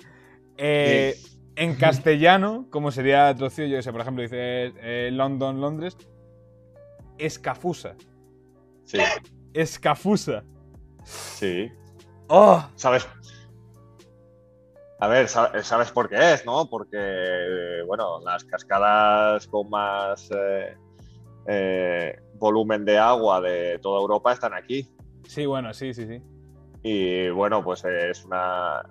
[0.56, 1.14] Eh,
[1.54, 5.96] en castellano, como sería traducido, yo que sé, por ejemplo, dice eh, London, Londres,
[7.18, 7.94] escafusa.
[8.84, 8.98] Sí,
[9.54, 10.42] Escafusa.
[11.04, 11.70] sí.
[12.28, 12.64] ¡Oh!
[12.76, 13.06] ¿Sabes?
[15.00, 16.70] A ver, sa- ¿sabes por qué es, no?
[16.70, 20.76] Porque, eh, bueno, las cascadas con más eh,
[21.48, 24.88] eh, volumen de agua de toda Europa están aquí.
[25.26, 26.22] Sí, bueno, sí, sí, sí.
[26.84, 28.82] Y bueno, pues es una,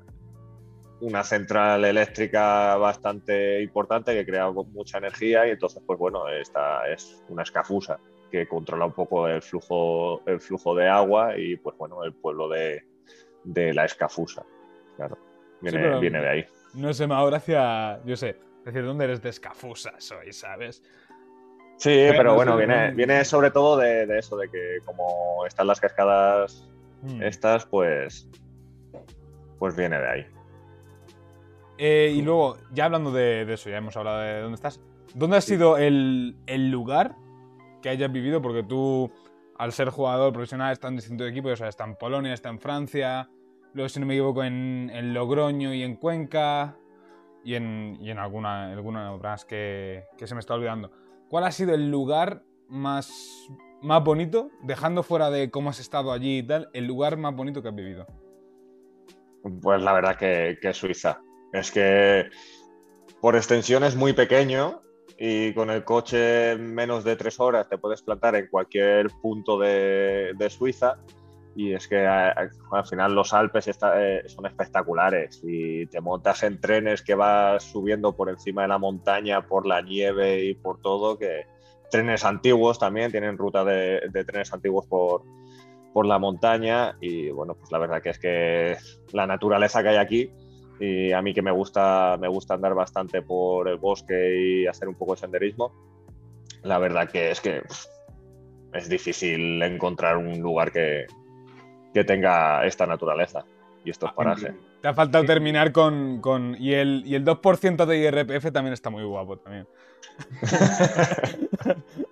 [0.99, 7.23] una central eléctrica bastante importante que crea mucha energía y entonces, pues bueno, esta es
[7.29, 7.99] una escafusa
[8.31, 12.47] que controla un poco el flujo, el flujo de agua y pues bueno, el pueblo
[12.49, 12.83] de,
[13.43, 14.43] de la escafusa.
[14.95, 15.17] Claro,
[15.61, 16.45] viene, Sí, viene de ahí.
[16.73, 17.15] No sé, me
[18.05, 20.81] yo sé, decir, ¿dónde eres de escafusa soy, sabes?
[21.77, 25.67] Sí, pero no bueno, viene, viene sobre todo de, de eso, de que como están
[25.67, 26.67] las cascadas
[27.01, 27.21] Hmm.
[27.23, 28.29] estas, pues,
[29.57, 30.25] pues viene de ahí.
[31.77, 34.79] Eh, y luego, ya hablando de, de eso, ya hemos hablado de dónde estás.
[35.15, 37.15] ¿Dónde ha sido el, el lugar
[37.81, 38.41] que hayas vivido?
[38.41, 39.11] Porque tú,
[39.57, 42.59] al ser jugador profesional, estás en distintos equipos, o sea, está en Polonia, está en
[42.59, 43.29] Francia,
[43.73, 46.77] luego, si no me equivoco, en, Logroño y en Cuenca,
[47.43, 50.91] y en, y en alguna, alguna más que, que se me está olvidando.
[51.27, 53.11] ¿Cuál ha sido el lugar más,
[53.81, 57.61] más bonito, dejando fuera de cómo has estado allí y tal, el lugar más bonito
[57.61, 58.05] que has vivido?
[59.61, 61.21] Pues la verdad que, que Suiza.
[61.51, 62.29] Es que
[63.19, 64.81] por extensión es muy pequeño
[65.23, 69.59] y con el coche en menos de tres horas te puedes plantar en cualquier punto
[69.59, 70.95] de, de Suiza.
[71.55, 76.01] Y es que a- a- al final los Alpes está- eh, son espectaculares y te
[76.01, 80.55] montas en trenes que vas subiendo por encima de la montaña, por la nieve y
[80.55, 81.45] por todo, que
[81.91, 85.21] trenes antiguos también, tienen ruta de, de trenes antiguos por,
[85.93, 88.77] por la montaña y bueno, pues la verdad que es que
[89.11, 90.31] la naturaleza que hay aquí
[90.81, 94.87] y a mí que me gusta, me gusta andar bastante por el bosque y hacer
[94.87, 95.71] un poco de senderismo,
[96.63, 97.85] la verdad que es que pff,
[98.73, 101.05] es difícil encontrar un lugar que,
[101.93, 103.45] que tenga esta naturaleza
[103.85, 104.53] y estos parajes.
[104.81, 106.19] Te ha faltado terminar con.
[106.21, 109.67] con- y, el, y el 2% de IRPF también está muy guapo también.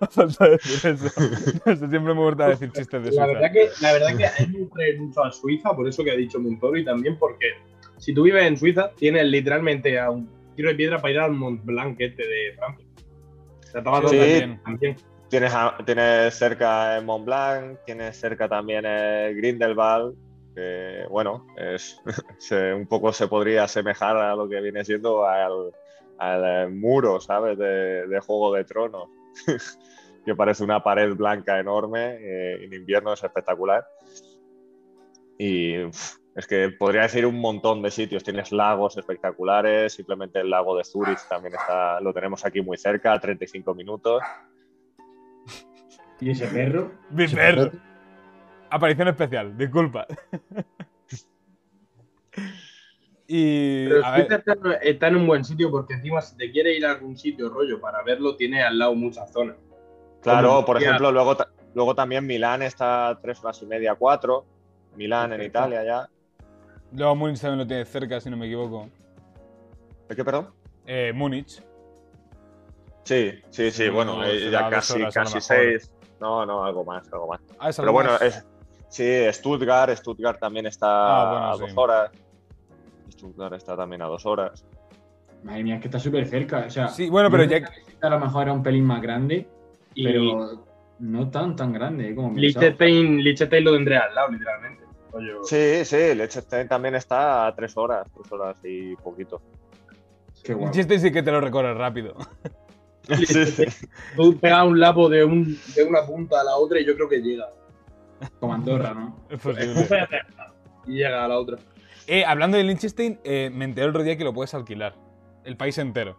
[0.00, 1.08] decir eso.
[1.08, 3.26] Sé, siempre me gusta decir chistes de La Suiza.
[3.26, 6.76] verdad que, la verdad que hay mucho a Suiza, por eso que ha dicho Montoro,
[6.76, 7.46] y también porque
[8.00, 11.32] si tú vives en Suiza, tienes literalmente a un tiro de piedra para ir al
[11.32, 12.86] Mont Blanc este de Francia.
[14.10, 14.60] Sí, también.
[14.64, 14.96] también.
[15.28, 20.16] Tienes, a- tienes cerca el Mont Blanc, tienes cerca también el Grindelwald,
[20.56, 22.00] que bueno, es,
[22.38, 25.70] se- un poco se podría asemejar a lo que viene siendo al,
[26.18, 27.56] al, eh, muro, ¿sabes?
[27.58, 29.08] De, de Juego de Tronos,
[30.26, 33.86] que parece una pared blanca enorme, eh, en invierno es espectacular.
[35.38, 35.74] Y
[36.34, 38.22] es que podría decir un montón de sitios.
[38.22, 43.12] Tienes lagos espectaculares, simplemente el lago de Zurich también está, lo tenemos aquí muy cerca,
[43.12, 44.22] a 35 minutos.
[46.20, 46.92] ¿Y ese perro?
[47.10, 47.70] Mi perro.
[48.70, 50.06] Aparición especial, disculpa.
[53.26, 53.88] y.
[53.88, 56.86] Pero a ver, está, está en un buen sitio porque encima si te quiere ir
[56.86, 59.56] a algún sitio rollo para verlo, tiene al lado muchas zonas.
[60.22, 61.36] Claro, Como por decía- ejemplo, luego,
[61.74, 64.44] luego también Milán está a tres horas y media, cuatro.
[64.96, 65.42] Milán en.
[65.42, 66.08] Italia ya.
[66.92, 68.88] Luego Múnich también lo tiene cerca, si no me equivoco.
[70.08, 70.48] ¿De qué, perdón?
[70.86, 71.62] Eh, Múnich.
[73.04, 75.90] Sí, sí, sí, No, bueno, eh, ya casi, casi seis.
[76.20, 77.40] No, no, algo más, algo más.
[77.58, 78.22] Ah, es Pero algo bueno, más.
[78.22, 78.46] es,
[78.88, 81.60] sí, Stuttgart, Stuttgart también está Ah, bueno, a sí.
[81.60, 82.10] dos horas.
[83.10, 84.64] Stuttgart está también a dos horas.
[85.42, 86.64] Madre mía, es que está súper cerca.
[86.66, 87.62] O sea, Sí, bueno, pero ya-
[88.02, 89.48] A lo mejor era un pelín más grande,
[89.94, 90.66] Y pero
[90.98, 92.66] no tan tan grande eh, como pensaba.
[92.66, 94.84] Liechtenstein, Liechtenstein lo tendré al lado, literalmente.
[95.12, 99.40] Rollo- Sí, sí, Liechtenstein también está a tres horas, tres horas y poquito.
[100.42, 100.56] Qué.
[100.70, 102.14] Chiste sí que te lo recorres rápido.
[103.08, 103.64] Sí, sí.
[104.14, 107.08] Tú pegas un lapo de, un, de una punta a la otra y yo creo
[107.08, 107.48] que llega.
[108.38, 109.16] Como Andorra, ¿no?
[109.28, 109.74] Es posible.
[110.86, 111.56] Y llega a la otra.
[112.06, 114.94] eh, hablando de Liechtenstein, eh, me enteré el otro día que lo puedes alquilar.
[115.44, 116.16] El país entero.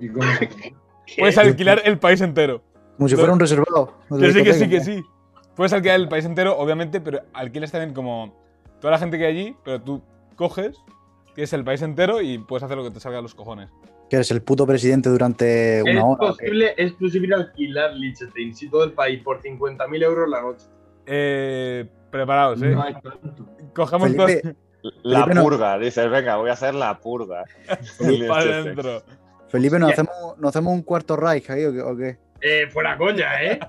[0.00, 0.26] ¿Y cómo?
[1.18, 2.62] Puedes alquilar el país entero.
[2.96, 3.94] Como si fuera un reservado.
[4.18, 5.02] Que sí, que sí, que sí.
[5.56, 8.34] Puedes alquilar el país entero, obviamente, pero alquilas también como
[8.80, 10.02] toda la gente que hay allí, pero tú
[10.36, 10.76] coges
[11.34, 13.70] Tienes el país entero y puedes hacer lo que te salga a los cojones.
[14.08, 16.30] Que eres el puto presidente durante Es una hora.
[16.32, 16.44] ¿o qué?
[16.46, 20.66] posible, es posible alquilar Liechtenstein, si todo el país, por 50.000 euros la noche.
[21.06, 22.70] Eh, preparados, ¿eh?
[22.70, 23.46] No hay tanto.
[23.74, 24.56] Cogemos Felipe,
[25.02, 27.44] La Felipe, no- purga, dices, venga, voy a hacer la purga.
[28.28, 29.02] para adentro.
[29.48, 32.18] Felipe, ¿nos hacemos, ¿nos hacemos un cuarto Reich ahí o qué?
[32.42, 33.60] Eh, fuera coña, ¿eh?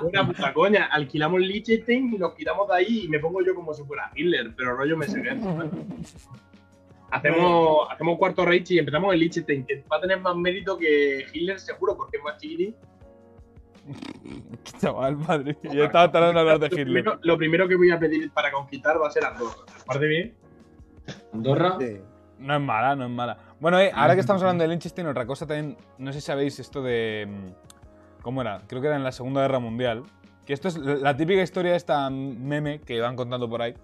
[0.00, 0.86] Fuera puta coña.
[0.86, 4.52] Alquilamos Liechtenstein y nos quitamos de ahí y me pongo yo como si fuera Hitler,
[4.56, 5.06] pero rollo me
[7.10, 11.26] Hacemos, hacemos cuarto Reich y empezamos en Liechtenstein, que va a tener más mérito que
[11.32, 12.74] Hitler seguro, porque es más chiquitín.
[14.80, 15.72] Chaval, madre mía.
[15.74, 16.84] Yo estaba tardando en hablar de Lo Hitler.
[16.86, 19.54] primero, lo primero que voy a pedir para conquistar va a ser Andorra.
[19.86, 20.34] ¿Parte bien?
[21.32, 21.76] Andorra.
[21.78, 21.98] Sí.
[22.38, 23.38] No es mala, no es mala.
[23.60, 26.58] Bueno, eh, ahora que estamos hablando de Liechtenstein, otra cosa también, no sé si sabéis
[26.58, 27.28] esto de...
[28.24, 28.62] ¿Cómo era?
[28.66, 30.02] Creo que era en la Segunda Guerra Mundial.
[30.46, 33.74] Que esto es la típica historia de esta meme que van contando por ahí.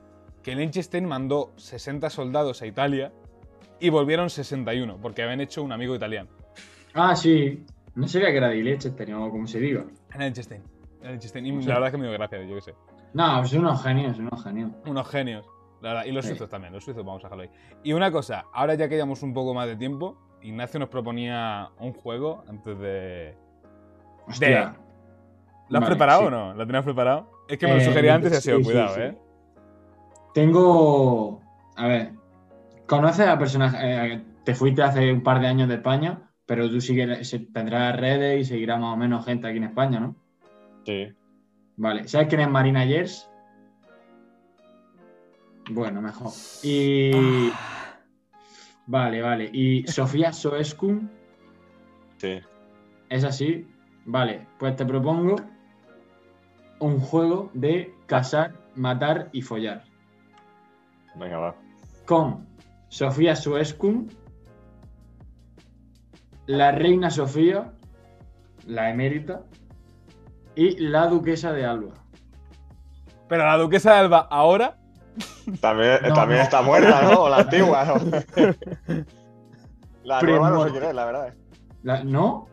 [0.42, 3.12] Que Liechtenstein mandó 60 soldados a Italia
[3.79, 6.31] y volvieron 61, porque habían hecho un amigo italiano.
[6.94, 7.64] Ah, sí.
[7.94, 9.85] No sabía que era de Liechtenstein o como se diga.
[10.14, 10.62] Era Liechtenstein.
[11.03, 11.46] Era Liechtenstein.
[11.46, 12.74] Y la verdad es que me dio gracia, yo qué sé.
[13.12, 14.70] No, pues unos genios, unos genios.
[14.87, 15.46] Unos genios.
[15.83, 16.05] La verdad.
[16.07, 16.31] Y los Sí.
[16.31, 17.50] suizos también, los suizos vamos a dejarlo ahí.
[17.83, 21.68] Y una cosa, ahora ya que llevamos un poco más de tiempo, Ignacio nos proponía
[21.79, 23.37] un juego antes de...
[24.30, 24.76] Hostia.
[25.68, 26.26] ¿Lo has Vale, preparado sí.
[26.26, 26.54] o no?
[26.54, 27.30] ¿Lo tenías preparado?
[27.48, 29.00] Es que me lo Eh, sugería antes y ha sido sí, cuidado, sí.
[29.02, 29.18] ¿eh?
[30.34, 31.40] Tengo.
[31.76, 32.12] A ver.
[32.86, 33.74] ¿Conoces a personas?
[33.78, 38.40] eh, te fuiste hace un par de años de España, pero tú sigues, tendrás redes
[38.40, 40.16] y seguirá más o menos gente aquí en España, ¿no?
[40.84, 41.12] Sí.
[41.76, 42.08] Vale.
[42.08, 43.30] ¿Sabes quién es Marina Yers?
[45.70, 46.32] Bueno, mejor.
[46.62, 47.50] Y.
[48.86, 49.50] Vale, vale.
[49.52, 51.10] ¿Y Sofía Soeskun?
[52.16, 52.40] Sí.
[53.08, 53.66] ¿Es así?
[54.12, 55.37] Vale, pues te propongo
[56.81, 59.85] un juego de casar, matar y follar.
[61.14, 61.55] Venga, va.
[62.07, 62.49] Con
[62.88, 64.09] Sofía Sueskun,
[66.46, 67.73] la reina Sofía,
[68.66, 69.42] la emérita,
[70.57, 71.94] y la duquesa de Alba.
[73.29, 74.77] Pero la duquesa de Alba ahora...
[75.61, 76.44] También, No, también no.
[76.44, 77.29] está muerta, ¿no?
[77.29, 77.94] La antigua, ¿no?
[80.03, 81.35] La nueva no sé quién es, la verdad.
[81.83, 82.49] La- ¿No?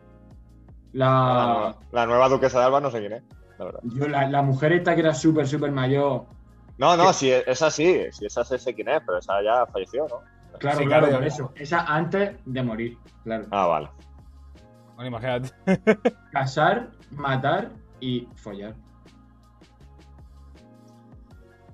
[0.92, 3.22] La, La, nueva, la nueva duquesa de Alba no sé quién es,
[3.58, 3.80] la verdad.
[3.82, 6.26] yo- la, la mujer esta que era súper, súper mayor.
[6.78, 10.06] No, no, si esa sí, si esa sí sé quién es, pero esa ya falleció,
[10.08, 10.22] ¿no?
[10.58, 11.52] Claro, Sí, claro, claro, por ya eso.
[11.56, 13.46] Esa antes de morir, claro.
[13.50, 13.90] Ah, vale.
[14.96, 15.50] Bueno, imagínate.
[16.32, 17.70] Casar, matar
[18.00, 18.74] y follar.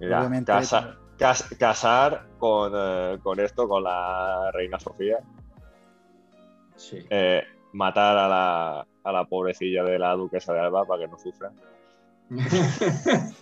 [0.00, 5.18] Mira, Obviamente, casa- cas- casar con, eh, con esto, con la reina Sofía.
[6.76, 6.98] Sí.
[7.08, 11.18] eh, matar a la, a la pobrecilla de la duquesa de Alba para que no
[11.18, 11.52] sufra.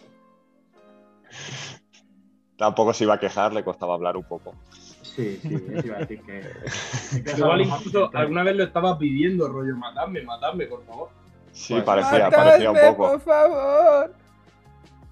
[2.56, 4.54] Tampoco se iba a quejar, le costaba hablar un poco.
[5.02, 6.42] sí, sí, eso iba a decir que.
[7.38, 11.08] Igual incluso alguna vez lo estaba pidiendo, rollo, matadme, matadme, por favor.
[11.52, 13.10] Sí, Pues, parecía, ¡Matadme, parecía un poco.
[13.12, 14.14] por favor!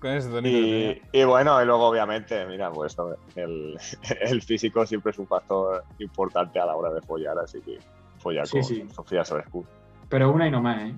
[0.00, 2.96] Con ese tonito Y, bueno, y luego obviamente, mira, pues
[3.36, 3.76] el,
[4.22, 7.78] el físico siempre es un factor importante a la hora de follar, así que
[8.18, 8.84] follar Sí, con sí.
[8.94, 9.64] Sofía Sobescu.
[10.10, 10.94] Pero una y no más, ¿eh?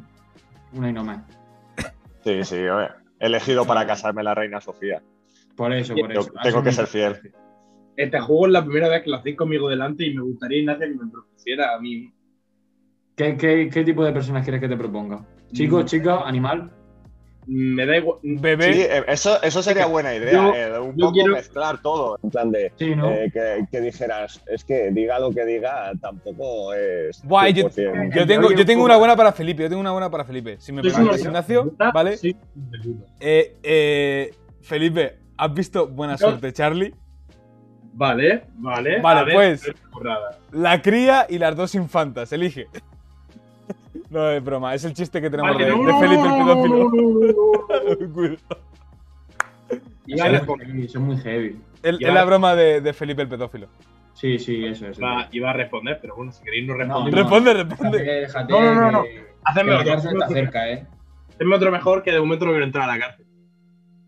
[0.73, 1.23] Una y no más.
[2.25, 2.89] Sí, sí, oye,
[3.21, 5.03] he elegido para casarme la reina Sofía.
[5.57, 6.33] Por eso, por Yo eso.
[6.43, 7.33] tengo que ser fiel.
[7.97, 10.87] Este juego es la primera vez que lo hacéis conmigo delante y me gustaría, Ignacio,
[10.89, 12.11] que me propusiera a mí.
[13.15, 15.25] ¿Qué, qué, qué tipo de personas quieres que te proponga?
[15.53, 15.85] ¿Chico, Mm.
[15.85, 16.73] chica, animal?
[17.47, 18.19] Me da igual.
[18.23, 22.17] Bebé, Sí, eh, eso, eso sería buena idea, Yo- eh, un poco quiero- mezclar todo.
[22.23, 23.11] En plan de Sí, ¿no?
[23.11, 27.21] eh, que, que dijeras, es que diga lo que diga, tampoco es.
[27.25, 28.15] Guay, yo- 100%.
[28.17, 30.57] yo tengo, yo tengo una buena para Felipe, yo tengo una buena para Felipe.
[30.61, 32.17] Si me permites, unos Ignacio, ¿vale?
[32.17, 32.37] Sí.
[33.19, 36.95] Eh, eh, Felipe, ¿has visto Buena Suerte, Charlie?
[37.95, 39.01] Vale, vale.
[39.01, 39.73] Vale, ver, pues.
[40.53, 42.67] La cría y las dos infantas, elige.
[44.13, 46.35] No, es broma, es el chiste que tenemos Vale, de, no, de no, Felipe el
[46.35, 46.77] pedófilo.
[46.77, 48.13] no, no, no, no.
[48.13, 48.39] Cuidado.
[50.07, 51.61] Iba a Son responder, muy heavy, son muy heavy.
[51.83, 52.09] El- Ya.
[52.09, 53.69] Es la broma de, de Felipe el pedófilo.
[54.15, 54.99] Sí, sí, eso es.
[54.99, 57.09] iba, iba a responder, pero bueno, si queréis no no.
[57.11, 57.99] Responde, responde.
[57.99, 58.53] Déjate, déjate.
[58.53, 59.05] No, no, no,
[59.45, 60.87] Hacedme otro, cárcel está cerca, ¿eh?
[61.31, 63.27] hacedme otro mejor que de momento no quiero entrar a la cárcel.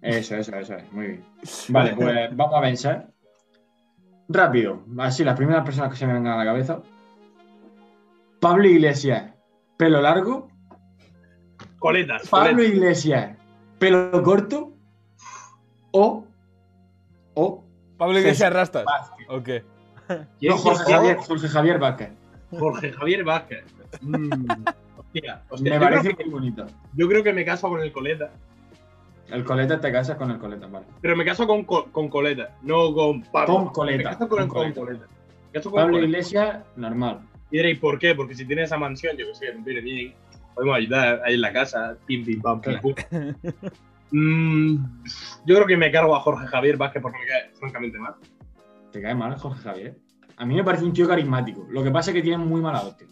[0.03, 0.93] Eso, eso, eso es.
[0.93, 1.25] Muy bien.
[1.71, 3.07] Vale, pues vamos a pensar.
[4.29, 4.83] Rápido.
[4.99, 6.83] Así, las primeras personas que se me vengan a la cabeza.
[8.41, 9.33] Pablo Iglesias,
[9.77, 10.49] pelo largo.
[11.79, 12.29] Coletas.
[12.29, 12.75] Pablo coletas.
[12.75, 13.37] Iglesias,
[13.79, 14.73] pelo corto.
[15.93, 16.25] O.
[17.35, 17.65] O.
[17.97, 18.85] Pablo Iglesias Rastas.
[18.85, 19.27] Vázquez.
[19.29, 19.65] ¿O qué?
[20.39, 22.11] ¿Quién No, Jorge Javier, Jorge Javier Vázquez.
[22.59, 23.65] Jorge Javier Vázquez.
[24.01, 24.47] Mm,
[24.99, 26.67] hostia, hostia, Me parece que, muy bonito.
[26.95, 28.31] yo creo que me caso con el coleta.
[29.29, 30.87] El coleta te casas con el coleta, vale.
[31.01, 33.55] Pero me caso con, co- con coleta, no con Pablo.
[33.55, 34.81] Con coleta, Me caso con el con coleta.
[34.81, 35.05] coleta.
[35.53, 35.99] ¿Esto cómo Pablo?
[36.03, 37.21] Iglesias, normal.
[37.55, 38.17] Y diréis, ¿por qué?
[38.17, 40.13] Porque si tiene esa mansión, yo que sé, viene bien,
[40.57, 42.95] podemos ayudar ahí en la casa, pim, pim, pam, pim, pum.
[44.11, 44.77] Mm,
[45.47, 48.15] yo creo que me cargo a Jorge Javier Vázquez porque me cae francamente mal.
[48.91, 49.99] Te cae mal Jorge Javier.
[50.37, 51.65] A mí me parece un tío carismático.
[51.71, 53.07] Lo que pasa es que tiene muy mala hostia.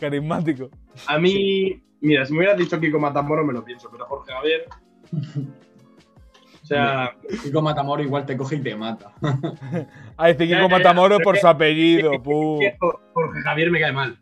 [0.00, 0.68] Carismático.
[1.06, 4.64] A mí, mira, si me hubieras dicho Kiko Matamoros me lo pienso, pero Jorge Javier.
[6.66, 9.12] O sea, Y con Matamoro igual te coge y te mata.
[10.16, 12.58] A este Ya, Kiko pero por su apellido, pu.
[12.58, 12.76] que
[13.12, 14.18] Jorge Javier me cae mal.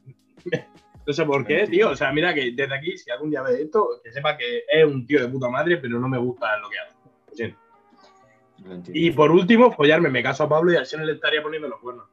[1.06, 1.88] No sé por qué, tío.
[1.88, 4.84] O sea, mira que desde aquí, si algún día ve esto, que sepa que es
[4.84, 6.94] un tío de puta madre, pero no me gusta lo que hace.
[7.28, 8.90] Lo siento.
[8.92, 11.80] Y por último, follarme, me caso a Pablo y al no le estaría poniendo los
[11.80, 12.04] cuernos.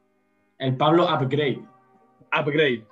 [0.56, 1.60] El Pablo Upgrade.
[2.40, 2.86] Upgrade.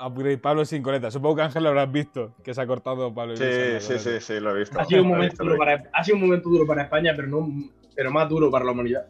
[0.00, 1.10] Upgrade Pablo sin coleta.
[1.10, 3.36] Supongo que Ángel lo habrás visto, que se ha cortado Pablo.
[3.36, 3.44] Sí,
[3.80, 4.78] sí, sí, sí, lo he visto.
[4.80, 6.82] Ha sido, un Lo momento visto, lo duro para, ha sido un momento duro para
[6.82, 7.48] España, pero, no,
[7.94, 9.06] pero más duro para la humanidad.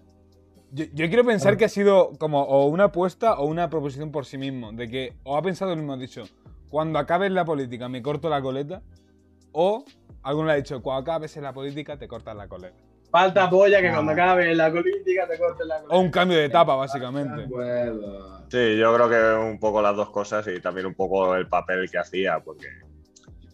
[0.72, 4.26] Yo, yo quiero pensar que ha sido como o una apuesta o una proposición por
[4.26, 4.72] sí mismo.
[4.72, 6.24] De que o ha pensado el mismo, ha dicho,
[6.68, 8.82] cuando acabes la política me corto la coleta.
[9.52, 9.84] O
[10.22, 12.85] alguno le ha dicho, cuando acabes en la política te cortas la coleta.
[13.10, 13.92] Falta polla que Ah.
[13.94, 17.46] cuando acabe la política te corten la O un cambio de etapa, básicamente.
[18.48, 21.90] Sí, yo creo que un poco las dos cosas y también un poco el papel
[21.90, 22.68] que hacía, porque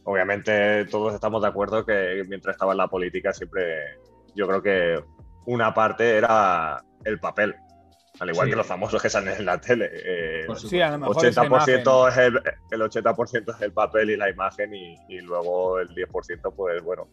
[0.04, 3.98] obviamente todos estamos de acuerdo que mientras estaba en la política siempre
[4.34, 5.04] yo creo que
[5.46, 7.54] una parte era el papel,
[8.20, 8.50] al igual Sí.
[8.50, 9.90] que los famosos que salen en la tele.
[9.92, 10.46] eh.
[10.56, 14.28] Sí, a lo mejor esa 80% es el, el 80% es el papel y la
[14.30, 17.08] imagen y, y luego el 10% pues bueno,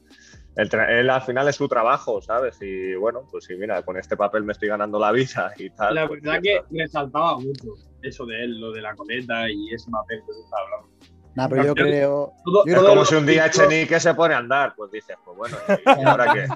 [0.55, 2.57] el él al final es su trabajo, ¿sabes?
[2.61, 5.95] Y bueno, pues sí, mira, con este papel me estoy ganando la vida y tal.
[5.95, 9.89] La pues verdad que resaltaba mucho eso de él, lo de la coleta y ese
[9.89, 10.89] papel que se está hablando.
[11.35, 12.33] Nada, pero yo creo.
[12.43, 15.37] Todo- Yo Es como si un día Echenique se pone a andar, pues dices, pues
[15.37, 16.47] bueno, ¿y ahora qué?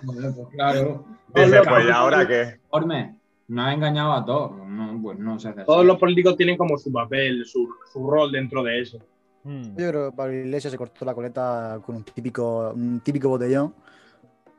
[0.51, 1.05] Claro.
[1.33, 2.59] Dices, pues ¿y ahora qué?
[2.69, 3.15] Orme,
[3.53, 4.51] no ha engañado a todos.
[4.67, 5.65] No, pues no se hace así.
[5.67, 8.99] Todos los políticos tienen como su papel, su, su rol dentro de eso.
[9.43, 9.75] Hmm.
[9.77, 13.73] Yo creo que Pablo Iglesias se cortó la coleta con un típico, un típico botellón.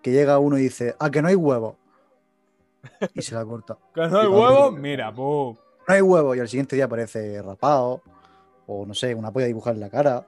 [0.02, 1.76] Que llega uno y dice, ah, que no hay huevo.
[3.14, 3.78] Y se la corta.
[3.94, 5.57] Que no hay huevo, mira, pu.
[5.88, 6.35] No hay huevo.
[6.35, 8.02] Y al siguiente día aparece rapado.
[8.66, 10.26] O no sé, una polla dibujada en la cara.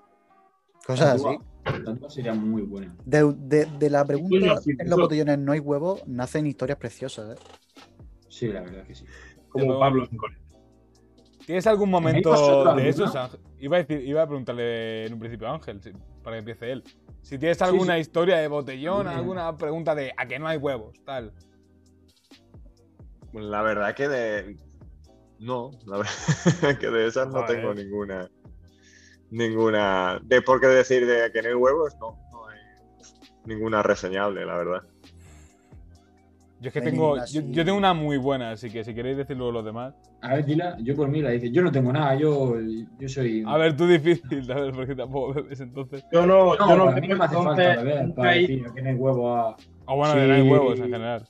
[0.87, 1.39] Cosas así.
[1.85, 2.95] Tanto sería muy bueno.
[3.05, 7.41] De, de- de la pregunta en los botellones no hay huevo, nacen historias preciosas, ¿eh?
[8.39, 9.05] Sí, la verdad que sí.
[9.49, 10.09] Como Pero- Pablo.
[11.47, 13.15] ¿Tienes algún momento de esos?
[13.15, 13.41] Ángel?
[13.61, 15.81] Iba a, decir, iba a preguntarle en un principio a Ángel,
[16.23, 16.83] para que empiece él.
[17.23, 19.11] Si tienes alguna historia de botellón, Mm.
[19.11, 21.33] alguna pregunta de a que no hay huevos, tal.
[23.33, 24.57] La verdad que de.
[25.39, 26.13] No, la verdad
[26.81, 28.29] que de esas no tengo ninguna.
[29.31, 30.21] Ninguna.
[30.25, 32.19] De por qué decir de que no hay huevos, no.
[32.33, 32.59] No hay
[33.45, 34.83] ninguna reseñable, la verdad.
[36.59, 37.17] Yo es que tengo.
[37.27, 39.95] Yo, tengo una muy buena, así que si queréis decir luego los demás.
[40.23, 41.51] A ver, dila, yo por mí la dice.
[41.51, 42.55] Yo no tengo nada, yo,
[42.99, 43.45] yo soy.
[43.47, 46.05] A ver, tú difícil, a ver, porque tampoco bebes entonces.
[46.11, 48.65] Yo no, no, yo no, a mí no me hace falta beber nunca para decir
[48.75, 49.57] que no hay huevo a.
[49.85, 50.21] O bueno, Sí.
[50.27, 51.29] no hay huevos en general.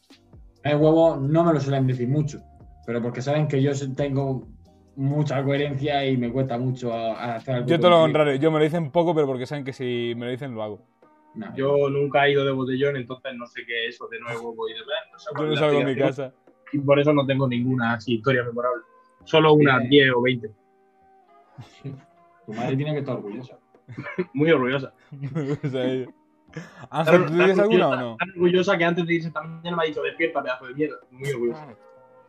[0.64, 2.40] No hay huevo, no me lo suelen decir mucho.
[2.86, 4.46] Pero porque saben que yo tengo
[4.94, 7.68] mucha coherencia y me cuesta mucho a, a hacer algo.
[7.68, 10.26] Yo todo lo contrario, yo me lo dicen poco, pero porque saben que si me
[10.26, 10.86] lo dicen lo hago.
[11.36, 14.54] No, Yo nunca he ido de botellón, entonces no sé qué es eso de nuevo
[14.68, 14.96] y demás.
[15.12, 16.42] No sé Yo cuál no salgo de mi explicación, casa.
[16.72, 18.82] Y por eso no tengo ninguna así historia memorable.
[19.24, 19.90] Solo unas Bien.
[19.90, 20.50] 10 o 20.
[22.46, 23.58] Tu madre tiene que estar orgullosa.
[24.32, 24.94] Muy orgullosa.
[26.90, 28.16] Ángel, ¿tú tienes alguna o no?
[28.16, 30.96] Tan orgullosa que antes de irse mañana me ha dicho despierta, pedazo de mierda.
[31.10, 31.66] Muy orgullosa.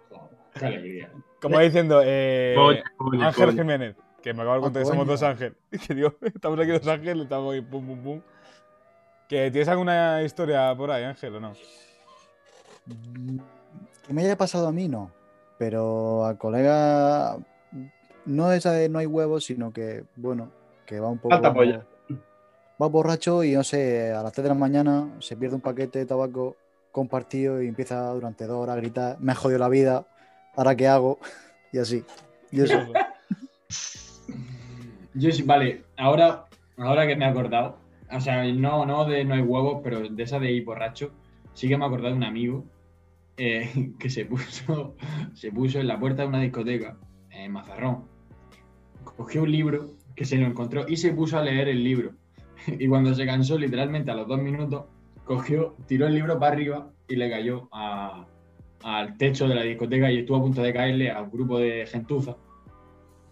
[0.09, 1.11] Joder, Qué alegría.
[1.41, 2.55] Como diciendo, eh,
[3.21, 3.51] Ángel.
[3.51, 5.55] Jiménez, que me acabo de contar que Ah, somos dos Ángel.
[5.87, 8.21] Que digo, estamos aquí dos Ángel, estamos ahí pum pum pum.
[9.27, 11.53] ¿Que tienes alguna historia por ahí, Ángel, o no?
[14.05, 15.11] Que me haya pasado a mí, no.
[15.57, 17.37] Pero al colega,
[18.25, 20.49] no esa de no hay huevos, sino que, bueno,
[20.85, 21.35] que va un poco.
[21.35, 21.85] Falta polla.
[22.81, 25.99] Va borracho y no sé, a las 3 de la mañana se pierde un paquete
[25.99, 26.55] de tabaco
[26.91, 30.05] compartido y empieza durante dos horas a gritar: Me ha jodido la vida,
[30.55, 31.19] ¿ahora qué hago?
[31.69, 32.05] Y así.
[32.49, 32.77] Y eso.
[35.13, 36.45] Yo vale, ahora,
[36.77, 37.75] ahora que me he acordado,
[38.11, 41.11] o sea, no, no de no hay huevos, pero de esa de ir borracho,
[41.53, 42.65] sí que me acordado de un amigo
[43.37, 44.95] eh, que se puso,
[45.33, 46.97] se puso en la puerta de una discoteca
[47.31, 48.05] en Mazarrón.
[49.03, 52.11] Cogió un libro que se lo encontró y se puso a leer el libro.
[52.67, 54.85] Y cuando se cansó, literalmente a los dos minutos,
[55.23, 58.25] cogió, tiró el libro para arriba y le cayó a-
[58.83, 61.85] al techo de la discoteca y estuvo a punto de caerle a un grupo de
[61.85, 62.35] gentuza.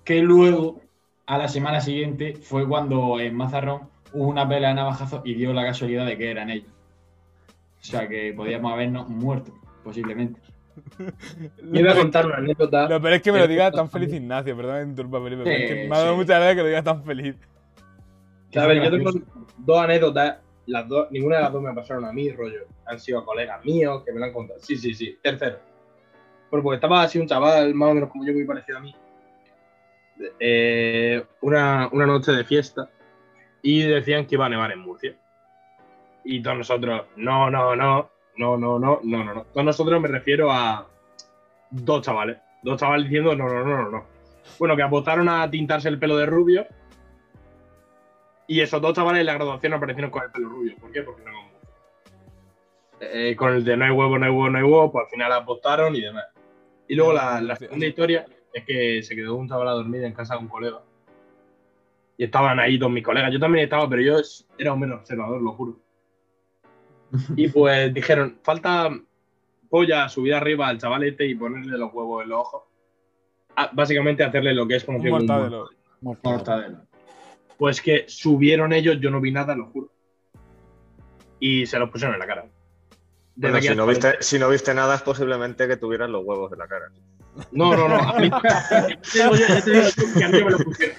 [0.04, 0.80] Que luego,
[1.26, 5.54] a la semana siguiente, fue cuando en Mazarrón hubo una pelea de navajazos y dio
[5.54, 6.72] la casualidad de que eran ellos.
[7.82, 9.54] O sea que podíamos habernos muerto,
[9.84, 10.40] posiblemente.
[11.62, 12.90] Me iba a contar una anécdota.
[12.90, 15.44] Lo peor es que me lo diga tan feliz Ignacio, perdón que te interrumpa, Felipe,
[15.44, 16.18] pero es que me ha dado sí.
[16.18, 17.36] mucha gracia que lo diga tan feliz.
[18.56, 19.12] A ver, yo tengo
[19.58, 20.38] dos anécdotas.
[20.68, 22.66] Las dos, ninguna de las dos me pasaron a mí, rollo.
[22.88, 24.60] Han sido colegas míos que me lo han contado.
[24.60, 25.16] Sí, sí, sí.
[25.22, 25.60] Tercero.
[26.50, 28.96] Bueno, porque estaba así un chaval, más o menos como yo, muy parecido a mí.
[30.40, 32.90] Eh, una, una noche de fiesta.
[33.66, 35.16] Y decían que iba a nevar en Murcia.
[36.24, 39.44] Y todos nosotros, no, no, no, no, no, no, no, no, no.
[39.46, 40.88] Todos nosotros me refiero a
[41.72, 42.38] dos chavales.
[42.62, 44.06] Dos chavales diciendo, no, no, no, no, no.
[44.60, 46.68] Bueno, que apostaron a tintarse el pelo de rubio.
[48.46, 50.76] Y esos dos chavales en la graduación aparecieron con el pelo rubio.
[50.80, 51.02] ¿Por qué?
[51.02, 51.50] Porque no con
[53.00, 55.10] eh, Con el de no hay huevo, no hay huevo, no hay huevo, pues al
[55.10, 56.26] final apostaron y demás.
[56.88, 60.14] Y luego la, la segunda historia es que se quedó un chaval a dormir en
[60.14, 60.82] casa de un colega.
[62.18, 63.32] Y estaban ahí todos mis colegas.
[63.32, 64.18] Yo también estaba, pero yo
[64.58, 65.80] era un menos observador, lo juro.
[67.36, 68.90] Y pues dijeron, falta
[69.70, 72.64] polla subir arriba al chaval este y ponerle los huevos en los ojos.
[73.74, 75.50] Básicamente hacerle lo que es Un conocido como un
[76.02, 76.82] mortadelo.
[77.58, 79.90] Pues que subieron ellos, yo no vi nada, lo juro.
[81.40, 82.46] Y se los pusieron en la cara.
[83.36, 86.24] Desde Bueno, aquí si no, viste, si no viste nada es posiblemente que tuvieras los
[86.26, 86.86] huevos en la cara.
[87.52, 87.96] No, no, no.
[87.96, 88.30] A mí,
[89.14, 89.32] yo-
[90.18, 90.98] que a mí me lo pusieron.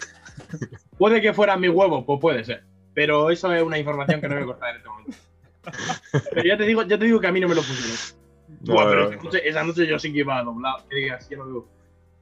[0.99, 2.63] Puede que fueran mis huevos, pues puede ser.
[2.95, 5.17] Pero eso es una información que no me voy a cortar en este momento.
[6.33, 7.97] Pero ya te digo, ya te digo que a mí no me lo pusieron.
[8.61, 10.87] Buah, pero esa noche, esa noche yo sí que iba doblado.
[10.89, 11.69] Que digas, yo no digo.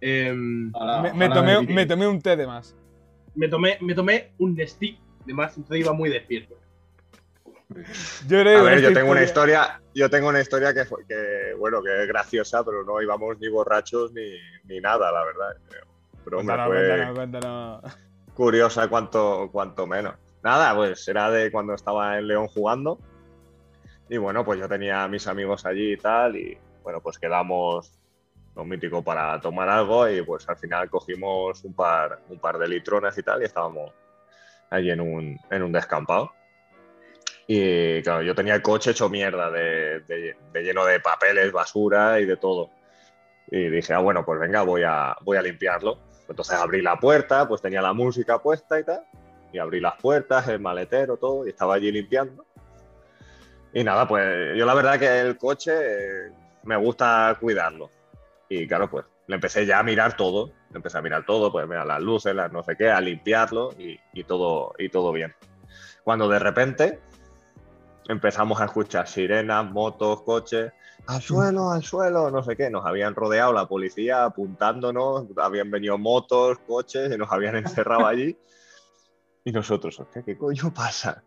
[0.01, 2.75] Em, Ojalá- Me, tomé, me me tomé un té de más.
[3.35, 6.55] me, tomé, me tomé un stick de más, entonces iba muy despierto.
[8.29, 11.83] Yo A ver, yo tengo una historia, yo tengo una historia que, fue- que bueno,
[11.83, 15.57] que es graciosa, pero no íbamos ni borrachos ni, ni nada, la verdad.
[16.25, 17.99] Pero hombre, Cuéntanos, fue cuéntanos, cuéntanos.
[18.35, 20.15] Curiosa cuanto, cuanto menos.
[20.43, 22.99] Nada, pues era de cuando estaba en León jugando.
[24.09, 27.99] Y bueno, pues yo tenía mis amigos allí y tal, y bueno, pues quedamos
[28.55, 32.69] lo mítico para tomar algo y pues al final cogimos un par, un par de
[32.69, 33.93] litrones y tal y estábamos
[34.71, 36.31] allí en un, en un descampado.
[37.47, 42.27] Y claro, yo tenía el coche hecho mierda, de- de lleno de papeles, basura y
[42.27, 42.71] de todo.
[43.51, 45.99] Y dije, ah, bueno, pues venga, voy a, voy a limpiarlo.
[46.29, 49.03] Entonces abrí la puerta, pues tenía la música puesta y tal.
[49.53, 52.45] Y abrí las puertas, el maletero, todo, y estaba allí limpiando.
[53.73, 56.33] Y nada, pues yo la verdad que el coche eh,
[56.65, 57.91] me gusta cuidarlo.
[58.49, 60.53] Y claro, pues le empecé ya a mirar todo.
[60.71, 63.73] Le empecé a mirar todo, pues mira, las luces, las no sé qué, a limpiarlo
[63.79, 65.35] y, y todo, y todo bien.
[66.03, 67.01] Cuando de repente
[68.09, 70.73] empezamos a escuchar sirenas, motos, coches,
[71.07, 72.71] al suelo, al suelo, no sé qué.
[72.71, 78.39] Nos habían rodeado la policía apuntándonos, habían venido motos, coches y nos habían encerrado allí.
[79.45, 81.23] Y nosotros, hostia, ¿qué coño pasa?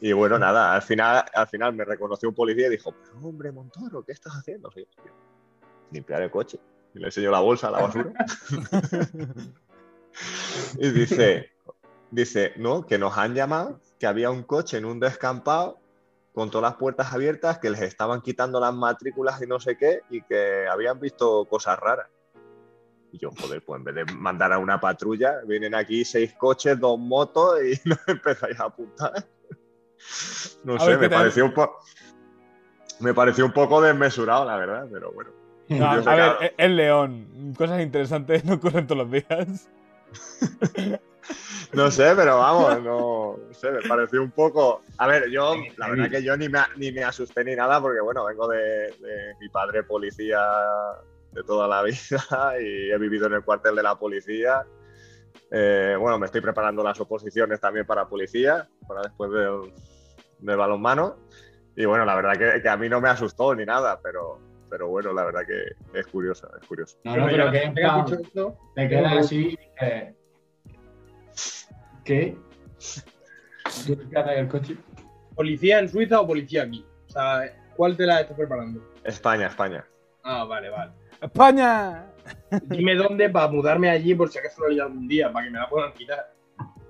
[0.00, 4.04] Y bueno, nada, al final, al final me reconoció un policía y dijo, hombre, Montoro,
[4.04, 4.70] ¿qué estás haciendo?
[5.90, 6.60] Limpiar el coche.
[6.94, 8.12] Y le enseñó la bolsa, la basura.
[10.78, 11.52] y dice,
[12.10, 15.80] dice, no, que nos han llamado, que había un coche en un descampado
[16.36, 20.02] con todas las puertas abiertas, que les estaban quitando las matrículas y no sé qué,
[20.10, 22.08] y que habían visto cosas raras.
[23.10, 26.78] Y yo, joder, pues en vez de mandar a una patrulla, vienen aquí seis coches,
[26.78, 29.26] dos motos y nos empezáis a apuntar.
[30.62, 31.80] No A sé, ver, ¿qué me pareció un poco.
[33.00, 35.30] Me pareció un poco desmesurado, la verdad, pero bueno.
[35.70, 37.54] No, a ver, es León.
[37.56, 39.70] Cosas interesantes no ocurren todos los días.
[41.72, 44.82] No sé, pero vamos, no, sé, me pareció un poco.
[44.98, 48.00] A ver, yo, la verdad que yo ni me, ni me asusté ni nada, porque
[48.00, 48.58] bueno, vengo de,
[49.00, 50.40] de mi padre policía
[51.32, 54.64] de toda la vida y he vivido en el cuartel de la policía.
[55.50, 59.72] Eh, bueno, me estoy preparando las oposiciones también para policía, para después del,
[60.38, 61.18] del balonmano.
[61.76, 64.88] Y bueno, la verdad que, que a mí no me asustó ni nada, pero, pero
[64.88, 66.96] bueno, la verdad que es curioso, es curioso.
[67.04, 67.72] No, no, pero ya que
[68.74, 69.58] te quedas así.
[69.82, 70.14] eh,
[72.04, 72.36] ¿Qué?
[75.34, 76.84] ¿Policía en Suiza o policía aquí?
[77.08, 78.80] O sea, ¿cuál te la estás preparando?
[79.04, 79.84] España, España.
[80.22, 80.92] Ah, vale, vale.
[81.20, 82.06] ¡España!
[82.62, 85.58] Dime dónde para mudarme allí por si acaso lo lío algún día, para que me
[85.58, 86.32] la puedan quitar.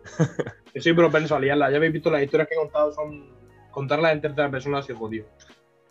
[0.75, 1.71] Yo soy propenso a liarla.
[1.71, 3.35] Ya habéis visto las historias que he contado, son
[3.71, 5.27] contarlas en tercera persona es jodido.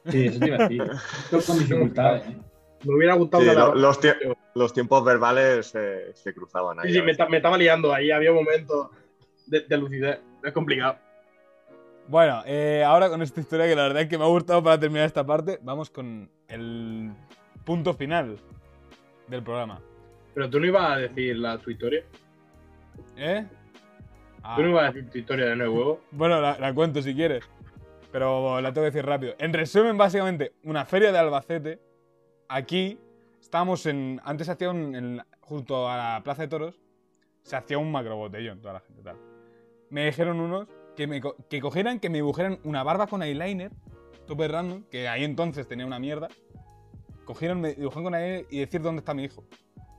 [0.08, 0.84] Sí, eso te iba a decir.
[1.32, 2.38] Esto con dificultades, ¿eh?
[2.84, 6.92] Me hubiera gustado Sí, una los, tie- los tiempos verbales eh, se cruzaban ahí.
[6.92, 8.90] Sí, sí, me, estaba liando ahí, había momentos
[9.48, 10.20] de, de lucidez.
[10.44, 10.98] Es complicado.
[12.08, 14.80] Bueno, eh, ahora con esta historia que la verdad es que me ha gustado para
[14.80, 17.12] terminar esta parte, vamos con el
[17.64, 18.38] punto final
[19.28, 19.82] del programa.
[20.36, 22.04] Pero tú no ibas a decir la, tu historia.
[23.18, 23.46] ¿Eh?
[24.44, 26.02] Ah, Tú no ibas a decir tu historia de nuevo.
[26.12, 27.44] Bueno, la, la cuento si quieres.
[28.12, 29.34] Pero la tengo que decir rápido.
[29.40, 31.80] En resumen, básicamente, una feria de Albacete
[32.48, 33.00] aquí
[33.42, 34.22] estábamos en.
[34.24, 34.96] Antes se hacía un.
[34.96, 36.80] en- junto a la Plaza de Toros,
[37.44, 39.18] se hacía un macro botellón, toda la gente tal.
[39.92, 43.72] Me dijeron unos que, me, que cogieran, que me dibujaran una barba con eyeliner,
[44.26, 46.30] tope random, que ahí entonces tenía una mierda.
[47.26, 49.44] Cogieron, me dibujaron con eyeliner y decir dónde está mi hijo.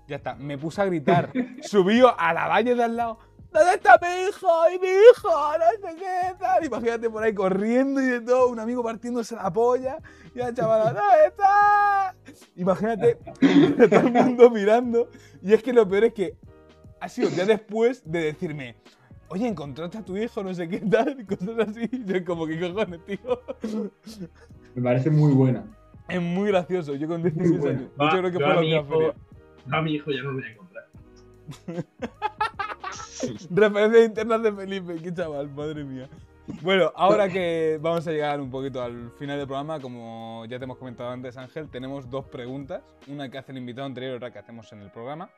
[0.09, 1.31] Ya está, me puse a gritar.
[1.63, 3.19] Subí a la valle de al lado.
[3.57, 4.49] ¿Dónde está mi hijo?
[4.75, 5.31] ¡Y mi hijo!
[5.31, 6.65] No sé qué tal.
[6.65, 9.99] Imagínate por ahí corriendo y de todo, un amigo partiéndose la polla.
[10.35, 12.15] Y la chavala, ¿dónde está?
[12.57, 13.15] Imagínate
[13.89, 15.09] todo el mundo mirando.
[15.41, 16.37] Y es que lo peor es que
[17.01, 18.77] ha sido ya después de decirme,
[19.29, 21.89] oye, encontraste a tu hijo, no sé qué tal, cosas así.
[22.05, 23.41] Yo como, ¿qué cojones, tío?
[24.75, 25.65] Me parece muy buena.
[26.09, 26.95] Es muy gracioso.
[26.95, 27.79] Yo con 16 bueno.
[27.79, 27.91] años.
[27.99, 29.15] Va, Yo creo que fue la mi hijo-.
[29.73, 30.85] A mi hijo ya no lo voy a encontrar.
[33.51, 36.09] Referencias internas de Felipe, qué chaval, madre mía.
[36.63, 40.65] Bueno, ahora que vamos a llegar un poquito al final del programa, como ya te
[40.65, 42.83] hemos comentado antes, Ángel, tenemos dos preguntas.
[43.09, 45.29] Una que hace el invitado anterior y otra que hacemos en el programa.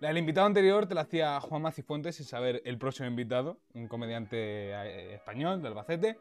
[0.00, 3.88] La del invitado anterior te la hacía Juan Macifuentes sin saber el próximo invitado, un
[3.88, 4.36] comediante
[4.72, 6.18] eh, español de Albacete.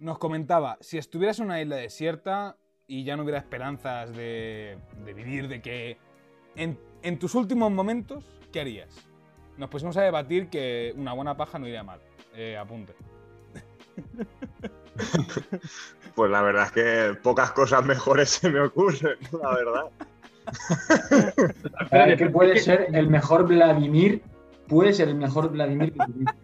[0.00, 2.56] Nos comentaba, si estuvieras en una isla desierta
[2.86, 5.96] y ya no hubiera esperanzas de, de vivir, de que
[6.56, 9.07] en, en tus últimos momentos, ¿qué harías?
[9.58, 12.00] Nos pusimos a debatir que una buena paja no iría mal.
[12.34, 12.94] Eh, apunte.
[16.14, 19.84] Pues la verdad es que pocas cosas mejores se me ocurren, la verdad.
[21.92, 24.22] Es que puede ser el mejor Vladimir.
[24.66, 26.34] Puede ser el mejor Vladimir que tuviste.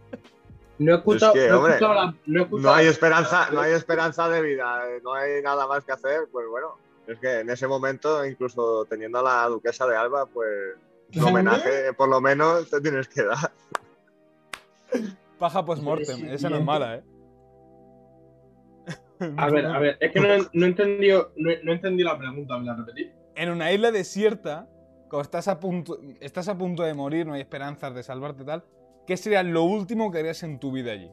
[0.78, 2.86] No he escuchado, Es que, no he hombre, escuchado la- no he No escuchado- hay
[2.86, 6.76] esperanza, no hay esperanza de vida, eh, no hay nada más que hacer, pues bueno.
[7.08, 10.48] Es que en ese momento, incluso teniendo a la duquesa de Alba, pues
[11.16, 13.50] un homenaje por lo menos te tienes que dar.
[15.38, 16.26] Paja post-mortem.
[16.28, 17.02] Esa no es mala, ¿eh?
[19.36, 22.58] A ver, a ver, es que no, he- no he entendido, no, entendido la pregunta,
[22.58, 23.08] ¿me la repetís?
[23.36, 24.68] En una isla desierta,
[25.08, 28.46] cuando estás a punto, estás a punto de morir, no hay esperanzas de salvarte y
[28.46, 28.64] tal,
[29.06, 31.10] ¿qué sería lo último que harías en tu vida allí?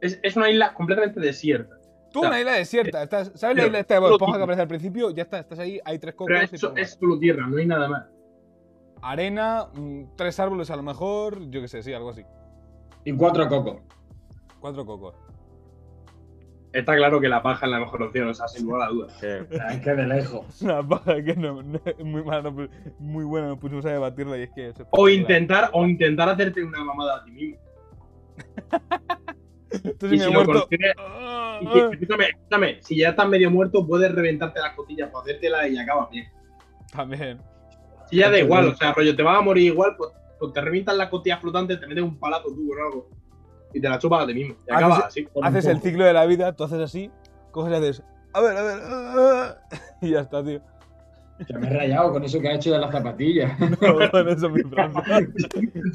[0.00, 1.76] Es, es una isla completamente desierta.
[2.12, 3.02] Tú, una isla desierta.
[3.02, 5.10] Estás, ¿Sabes la isla esta de Bob que aparece al principio?
[5.10, 6.82] Ya está, estás ahí, hay tres cocos Pero y es, poco más.
[6.82, 8.06] es solo tierra, no hay nada más.
[9.02, 9.66] Arena,
[10.16, 12.22] tres árboles a lo mejor, yo qué sé, sí, algo así.
[13.04, 13.76] Y cuatro cocos.
[14.60, 15.14] Cuatro cocos.
[16.72, 19.16] Está claro que la paja es la mejor opción, o sea, sin lugar a dudas.
[19.18, 20.60] Que- Es que de lejos.
[20.62, 21.62] Una paja que no,
[22.04, 22.68] muy mala, pero
[22.98, 24.68] muy buena, nos pusimos a debatirla y es que...
[24.68, 27.58] es O intentar, o intentar hacerte una mamada a ti mismo.
[30.02, 31.88] Y me lo consigues- Ah, y si- ah.
[31.92, 36.08] escúchame, escúchame, si ya estás medio muerto, puedes reventarte las cotillas para hacértela y acabas
[36.10, 36.26] bien.
[36.92, 37.40] También.
[38.08, 40.60] Si ya da igual, o sea, rollo, te vas a morir igual, pues, pues te
[40.60, 43.08] revientas las cotillas flotantes, te metes un palazo tú con algo
[43.74, 44.54] y te la chupas a ti mismo.
[44.66, 45.22] Y Haces- acabas así.
[45.24, 47.10] Por un Haces el ciclo de la vida, tú haces así,
[47.50, 48.02] coges y haces...
[48.32, 49.56] A ver, a ver...
[50.02, 50.60] y ya está, tío.
[51.46, 53.52] Que me he rayado con eso que ha hecho de las zapatillas.
[53.80, 55.28] No, con eso mi frase.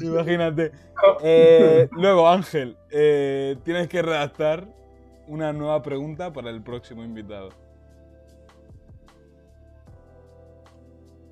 [0.00, 0.70] Imagínate.
[1.22, 4.68] Eh, luego, Ángel, eh, tienes que redactar
[5.26, 7.48] una nueva pregunta para el próximo invitado.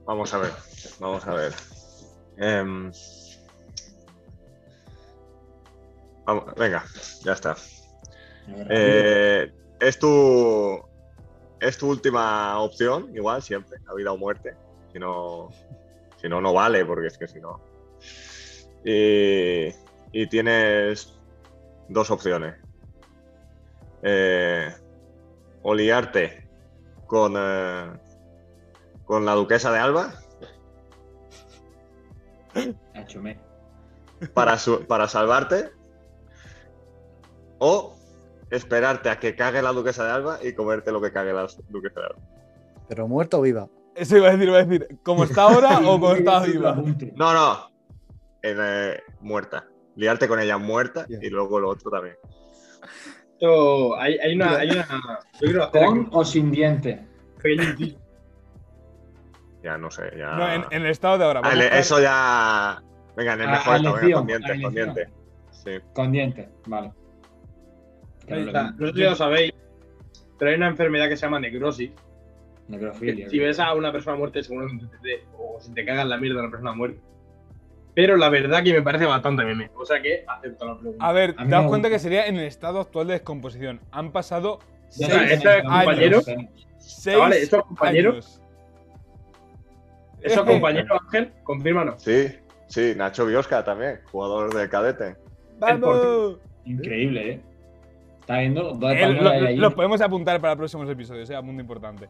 [0.05, 0.53] Vamos a ver,
[0.99, 1.53] vamos a ver.
[2.37, 2.91] Em,
[6.25, 6.85] vamos- venga,
[7.23, 7.57] ya está.
[8.69, 10.81] Eh, es tu
[11.61, 14.55] es tu última opción, igual, siempre, a vida o muerte.
[14.93, 15.51] Si no,
[16.21, 17.61] si no, no vale, porque es que si no.
[18.85, 19.69] Y,
[20.13, 21.13] y tienes
[21.89, 22.57] dos opciones.
[24.03, 24.75] Eh,
[25.63, 26.49] o liarte
[27.07, 27.93] con, eh,
[29.11, 30.15] con la duquesa de Alba
[33.21, 33.41] me-
[34.33, 35.71] para, su- para salvarte.
[37.59, 37.97] O
[38.51, 41.99] esperarte a que cague la duquesa de Alba y comerte lo que cague la duquesa
[42.01, 42.21] de Alba.
[42.89, 43.69] Pero muerta o viva.
[43.97, 46.81] Eso iba a decir, iba a decir, ¿cómo está ahora o como está viva?
[47.17, 47.69] No, no.
[48.43, 49.67] En, eh, muerta.
[49.97, 52.15] Liarte con ella muerta y luego lo otro también.
[53.33, 54.87] Esto, hay, hay una, hay una.
[55.41, 57.01] Yo ¿Con o sin dientes?
[59.63, 60.31] Ya no sé, ya.
[60.33, 61.41] No, en, en el estado de ahora.
[61.45, 62.83] Ah, eso ya.
[63.17, 65.09] Venga, en el mejor a estado, venga, con dientes, con dientes.
[65.51, 65.71] Sí.
[65.93, 66.93] Con dientes, vale.
[68.29, 68.75] No está.
[68.79, 69.53] lo- sabéis,
[70.39, 71.91] pero hay una enfermedad que se llama necrosis.
[72.69, 73.29] Necrofilia.
[73.29, 76.43] si ves a una persona muerta, seguramente te o si te cagas la mierda de
[76.43, 77.01] una persona muerta.
[77.95, 79.71] Pero la verdad que me parece bastante meme.
[79.75, 81.05] O sea que acepto la pregunta.
[81.05, 83.81] A ver, te das cuenta que sería en el estado actual de descomposición.
[83.91, 84.61] Han pasado
[84.97, 86.23] Ya O sea, seis, compañero-
[86.79, 88.15] seis ¿esos compañeros?
[88.15, 88.43] años.
[90.23, 91.33] ¿Eso, compañero Ángel?
[91.43, 92.03] Confírmanos.
[92.03, 92.29] Sí,
[92.69, 95.17] sí, Nacho Biosca también, jugador de cadete.
[95.59, 96.39] ¡Vamos!
[96.65, 97.41] Increíble, ¿eh?
[98.21, 99.57] Está viendo dos Eh, españoles lo- ahí.
[99.57, 102.09] los podemos apuntar para próximos episodios, sea muy importante.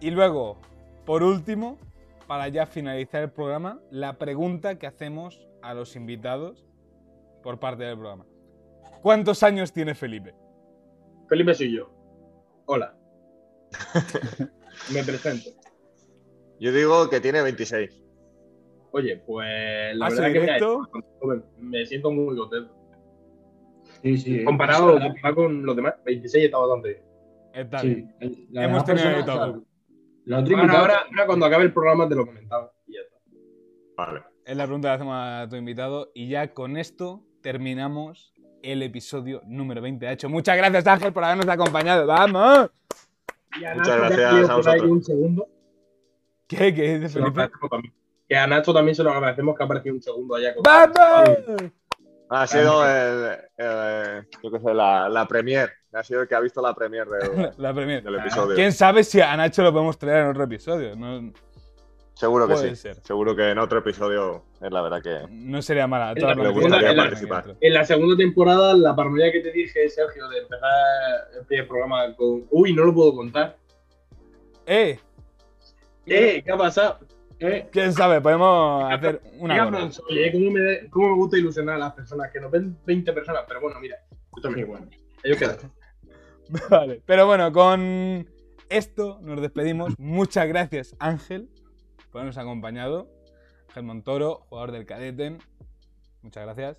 [0.00, 0.58] Y luego,
[1.04, 1.78] por último,
[2.26, 6.64] para ya finalizar el programa, la pregunta que hacemos a los invitados
[7.42, 8.24] por parte del programa.
[9.02, 10.34] ¿Cuántos años tiene Felipe?
[11.28, 11.90] Felipe soy yo.
[12.66, 12.94] Hola.
[14.92, 15.50] Me presento.
[16.60, 18.02] Yo digo que tiene 26.
[18.92, 20.82] Oye, pues la ¿Paso verdad que directo?
[21.24, 21.42] me,
[21.80, 22.74] me siento muy contento.
[24.02, 24.44] Sí, sí.
[24.44, 24.98] Comparado,
[25.34, 27.02] con los demás, 26 está bastante bien.
[27.54, 27.88] Está Sí,
[28.20, 28.46] bien.
[28.50, 29.64] la Hemos tenido de todo.
[30.24, 33.00] la otra Ahora, invitada- ahora, ahora cuando acabe el programa te lo comentaba y ya
[33.00, 33.16] está.
[33.96, 34.22] Vale.
[34.44, 36.10] Es la pregunta que hacemos a tu invitado.
[36.14, 38.32] Y ya con esto terminamos
[38.62, 40.28] el episodio número 20 de Hacho.
[40.28, 42.06] Muchas gracias, Ángel, por habernos acompañado.
[42.06, 42.70] ¡Vamos!
[43.54, 44.82] Muchas ha gracias a vosotros.
[44.90, 45.48] un segundo.
[46.48, 46.74] ¿Qué?
[46.74, 47.50] ¿Qué dice Felipe?
[48.28, 51.72] Que a Nacho también se lo agradecemos que ha aparecido un segundo allá con ¡Vamos!
[52.30, 55.70] Ha sido el, el- yo qué sé, la, la premier.
[55.94, 58.02] Ha sido el que ha visto la premier del, La premier.
[58.02, 58.54] del episodio.
[58.54, 60.94] ¿Quién sabe si a Nacho lo podemos traer en otro episodio?
[60.96, 61.32] No,
[62.14, 62.76] Seguro que Puede sí.
[62.82, 62.96] ser.
[63.04, 65.20] Seguro que en otro episodio es la verdad que.
[65.30, 66.10] no sería mala.
[66.10, 67.44] En toda la la segunda- plantilla en la- que participar.
[67.46, 67.66] dentro.
[67.66, 70.68] En la segunda temporada, la paranoia que te dije, Sergio, de empezar
[71.38, 72.44] el primer programa con.
[72.50, 73.56] Uy, no lo puedo contar.
[74.66, 74.98] ¡Eh!
[76.08, 76.42] ¡Eh!
[76.44, 76.98] ¿Qué ha pasado?
[77.40, 78.20] Eh, ¿Quién sabe?
[78.20, 79.92] Podemos hacer una hora.
[79.92, 80.32] soy, ¿eh?
[80.32, 83.60] ¿Cómo me, cómo me gusta ilusionar a las personas que nos ven 20 personas, pero
[83.60, 83.96] bueno, mira,
[84.34, 84.66] yo también.
[84.66, 84.88] bueno.
[85.22, 85.56] Ellos quedan.
[86.70, 87.02] Vale.
[87.06, 88.26] Pero bueno, con
[88.68, 89.94] esto nos despedimos.
[89.98, 91.48] Muchas gracias, Ángel,
[92.10, 93.08] por habernos acompañado.
[93.68, 95.38] Ángel Montoro, jugador del Cadeten.
[96.22, 96.78] Muchas gracias.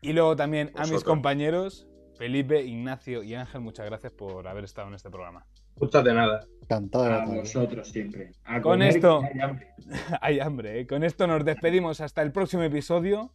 [0.00, 1.86] Y luego también a mis compañeros,
[2.16, 5.46] Felipe, Ignacio y Ángel, muchas gracias por haber estado en este programa.
[5.76, 6.44] Muchas de nada.
[6.62, 7.34] Encantado de A verdad.
[7.36, 8.32] vosotros siempre.
[8.44, 9.68] A Con esto- hay hambre.
[10.20, 10.86] Hay hambre, ¿eh?
[10.86, 13.32] Con esto nos despedimos hasta el próximo episodio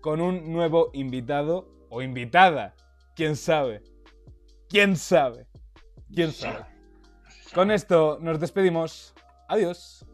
[0.00, 2.74] con un nuevo invitado o invitada.
[3.14, 3.82] ¿Quién sabe?
[4.68, 5.46] ¿Quién sabe?
[6.12, 6.64] ¿Quién sabe?
[7.54, 9.14] Con esto nos despedimos.
[9.48, 10.04] Adiós.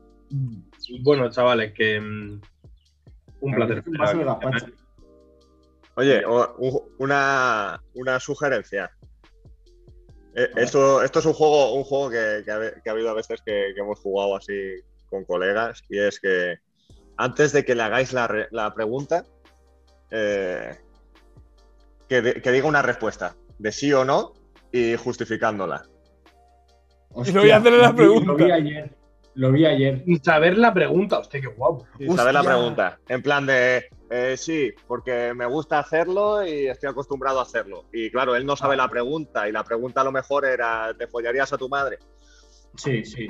[1.03, 1.99] Bueno, chavales, que.
[2.01, 2.41] mm,
[3.41, 3.85] un placer.
[5.95, 6.23] Oye,
[6.99, 8.91] una, una sugerencia.
[10.41, 13.15] Eh, Esto, esto es un juego, un juego que, que ha, que ha habido a
[13.15, 14.53] veces que, que hemos jugado así
[15.11, 16.57] con colegas y es que
[17.17, 19.25] antes de que le hagáis la, re- la pregunta,
[20.11, 20.77] eh,
[22.09, 24.35] que, de- que diga una respuesta de sí o no
[24.71, 25.85] y justificándola.
[27.25, 28.33] Y lo voy a hacer en la lo vi- pregunta.
[28.33, 28.91] Lo vi ayer.
[29.39, 30.03] Lo vi ayer.
[30.05, 31.87] Sin saber la pregunta, hostia, qué guapo.
[31.97, 32.99] Sin saber la pregunta.
[33.09, 37.85] En plan de, eh, sí, porque me gusta hacerlo y estoy acostumbrado a hacerlo.
[37.93, 41.07] Y claro, él no sabe la pregunta y la pregunta a lo mejor era, ¿te
[41.07, 41.99] follarías a tu madre?
[42.75, 43.29] Sí, sí.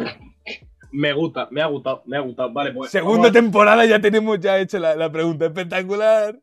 [0.93, 2.55] Me gusta, me ha gustado, me ha gustado.
[2.55, 2.91] Vale, pues.
[2.91, 6.41] Segunda temporada ya tenemos ya hecho la, la pregunta espectacular.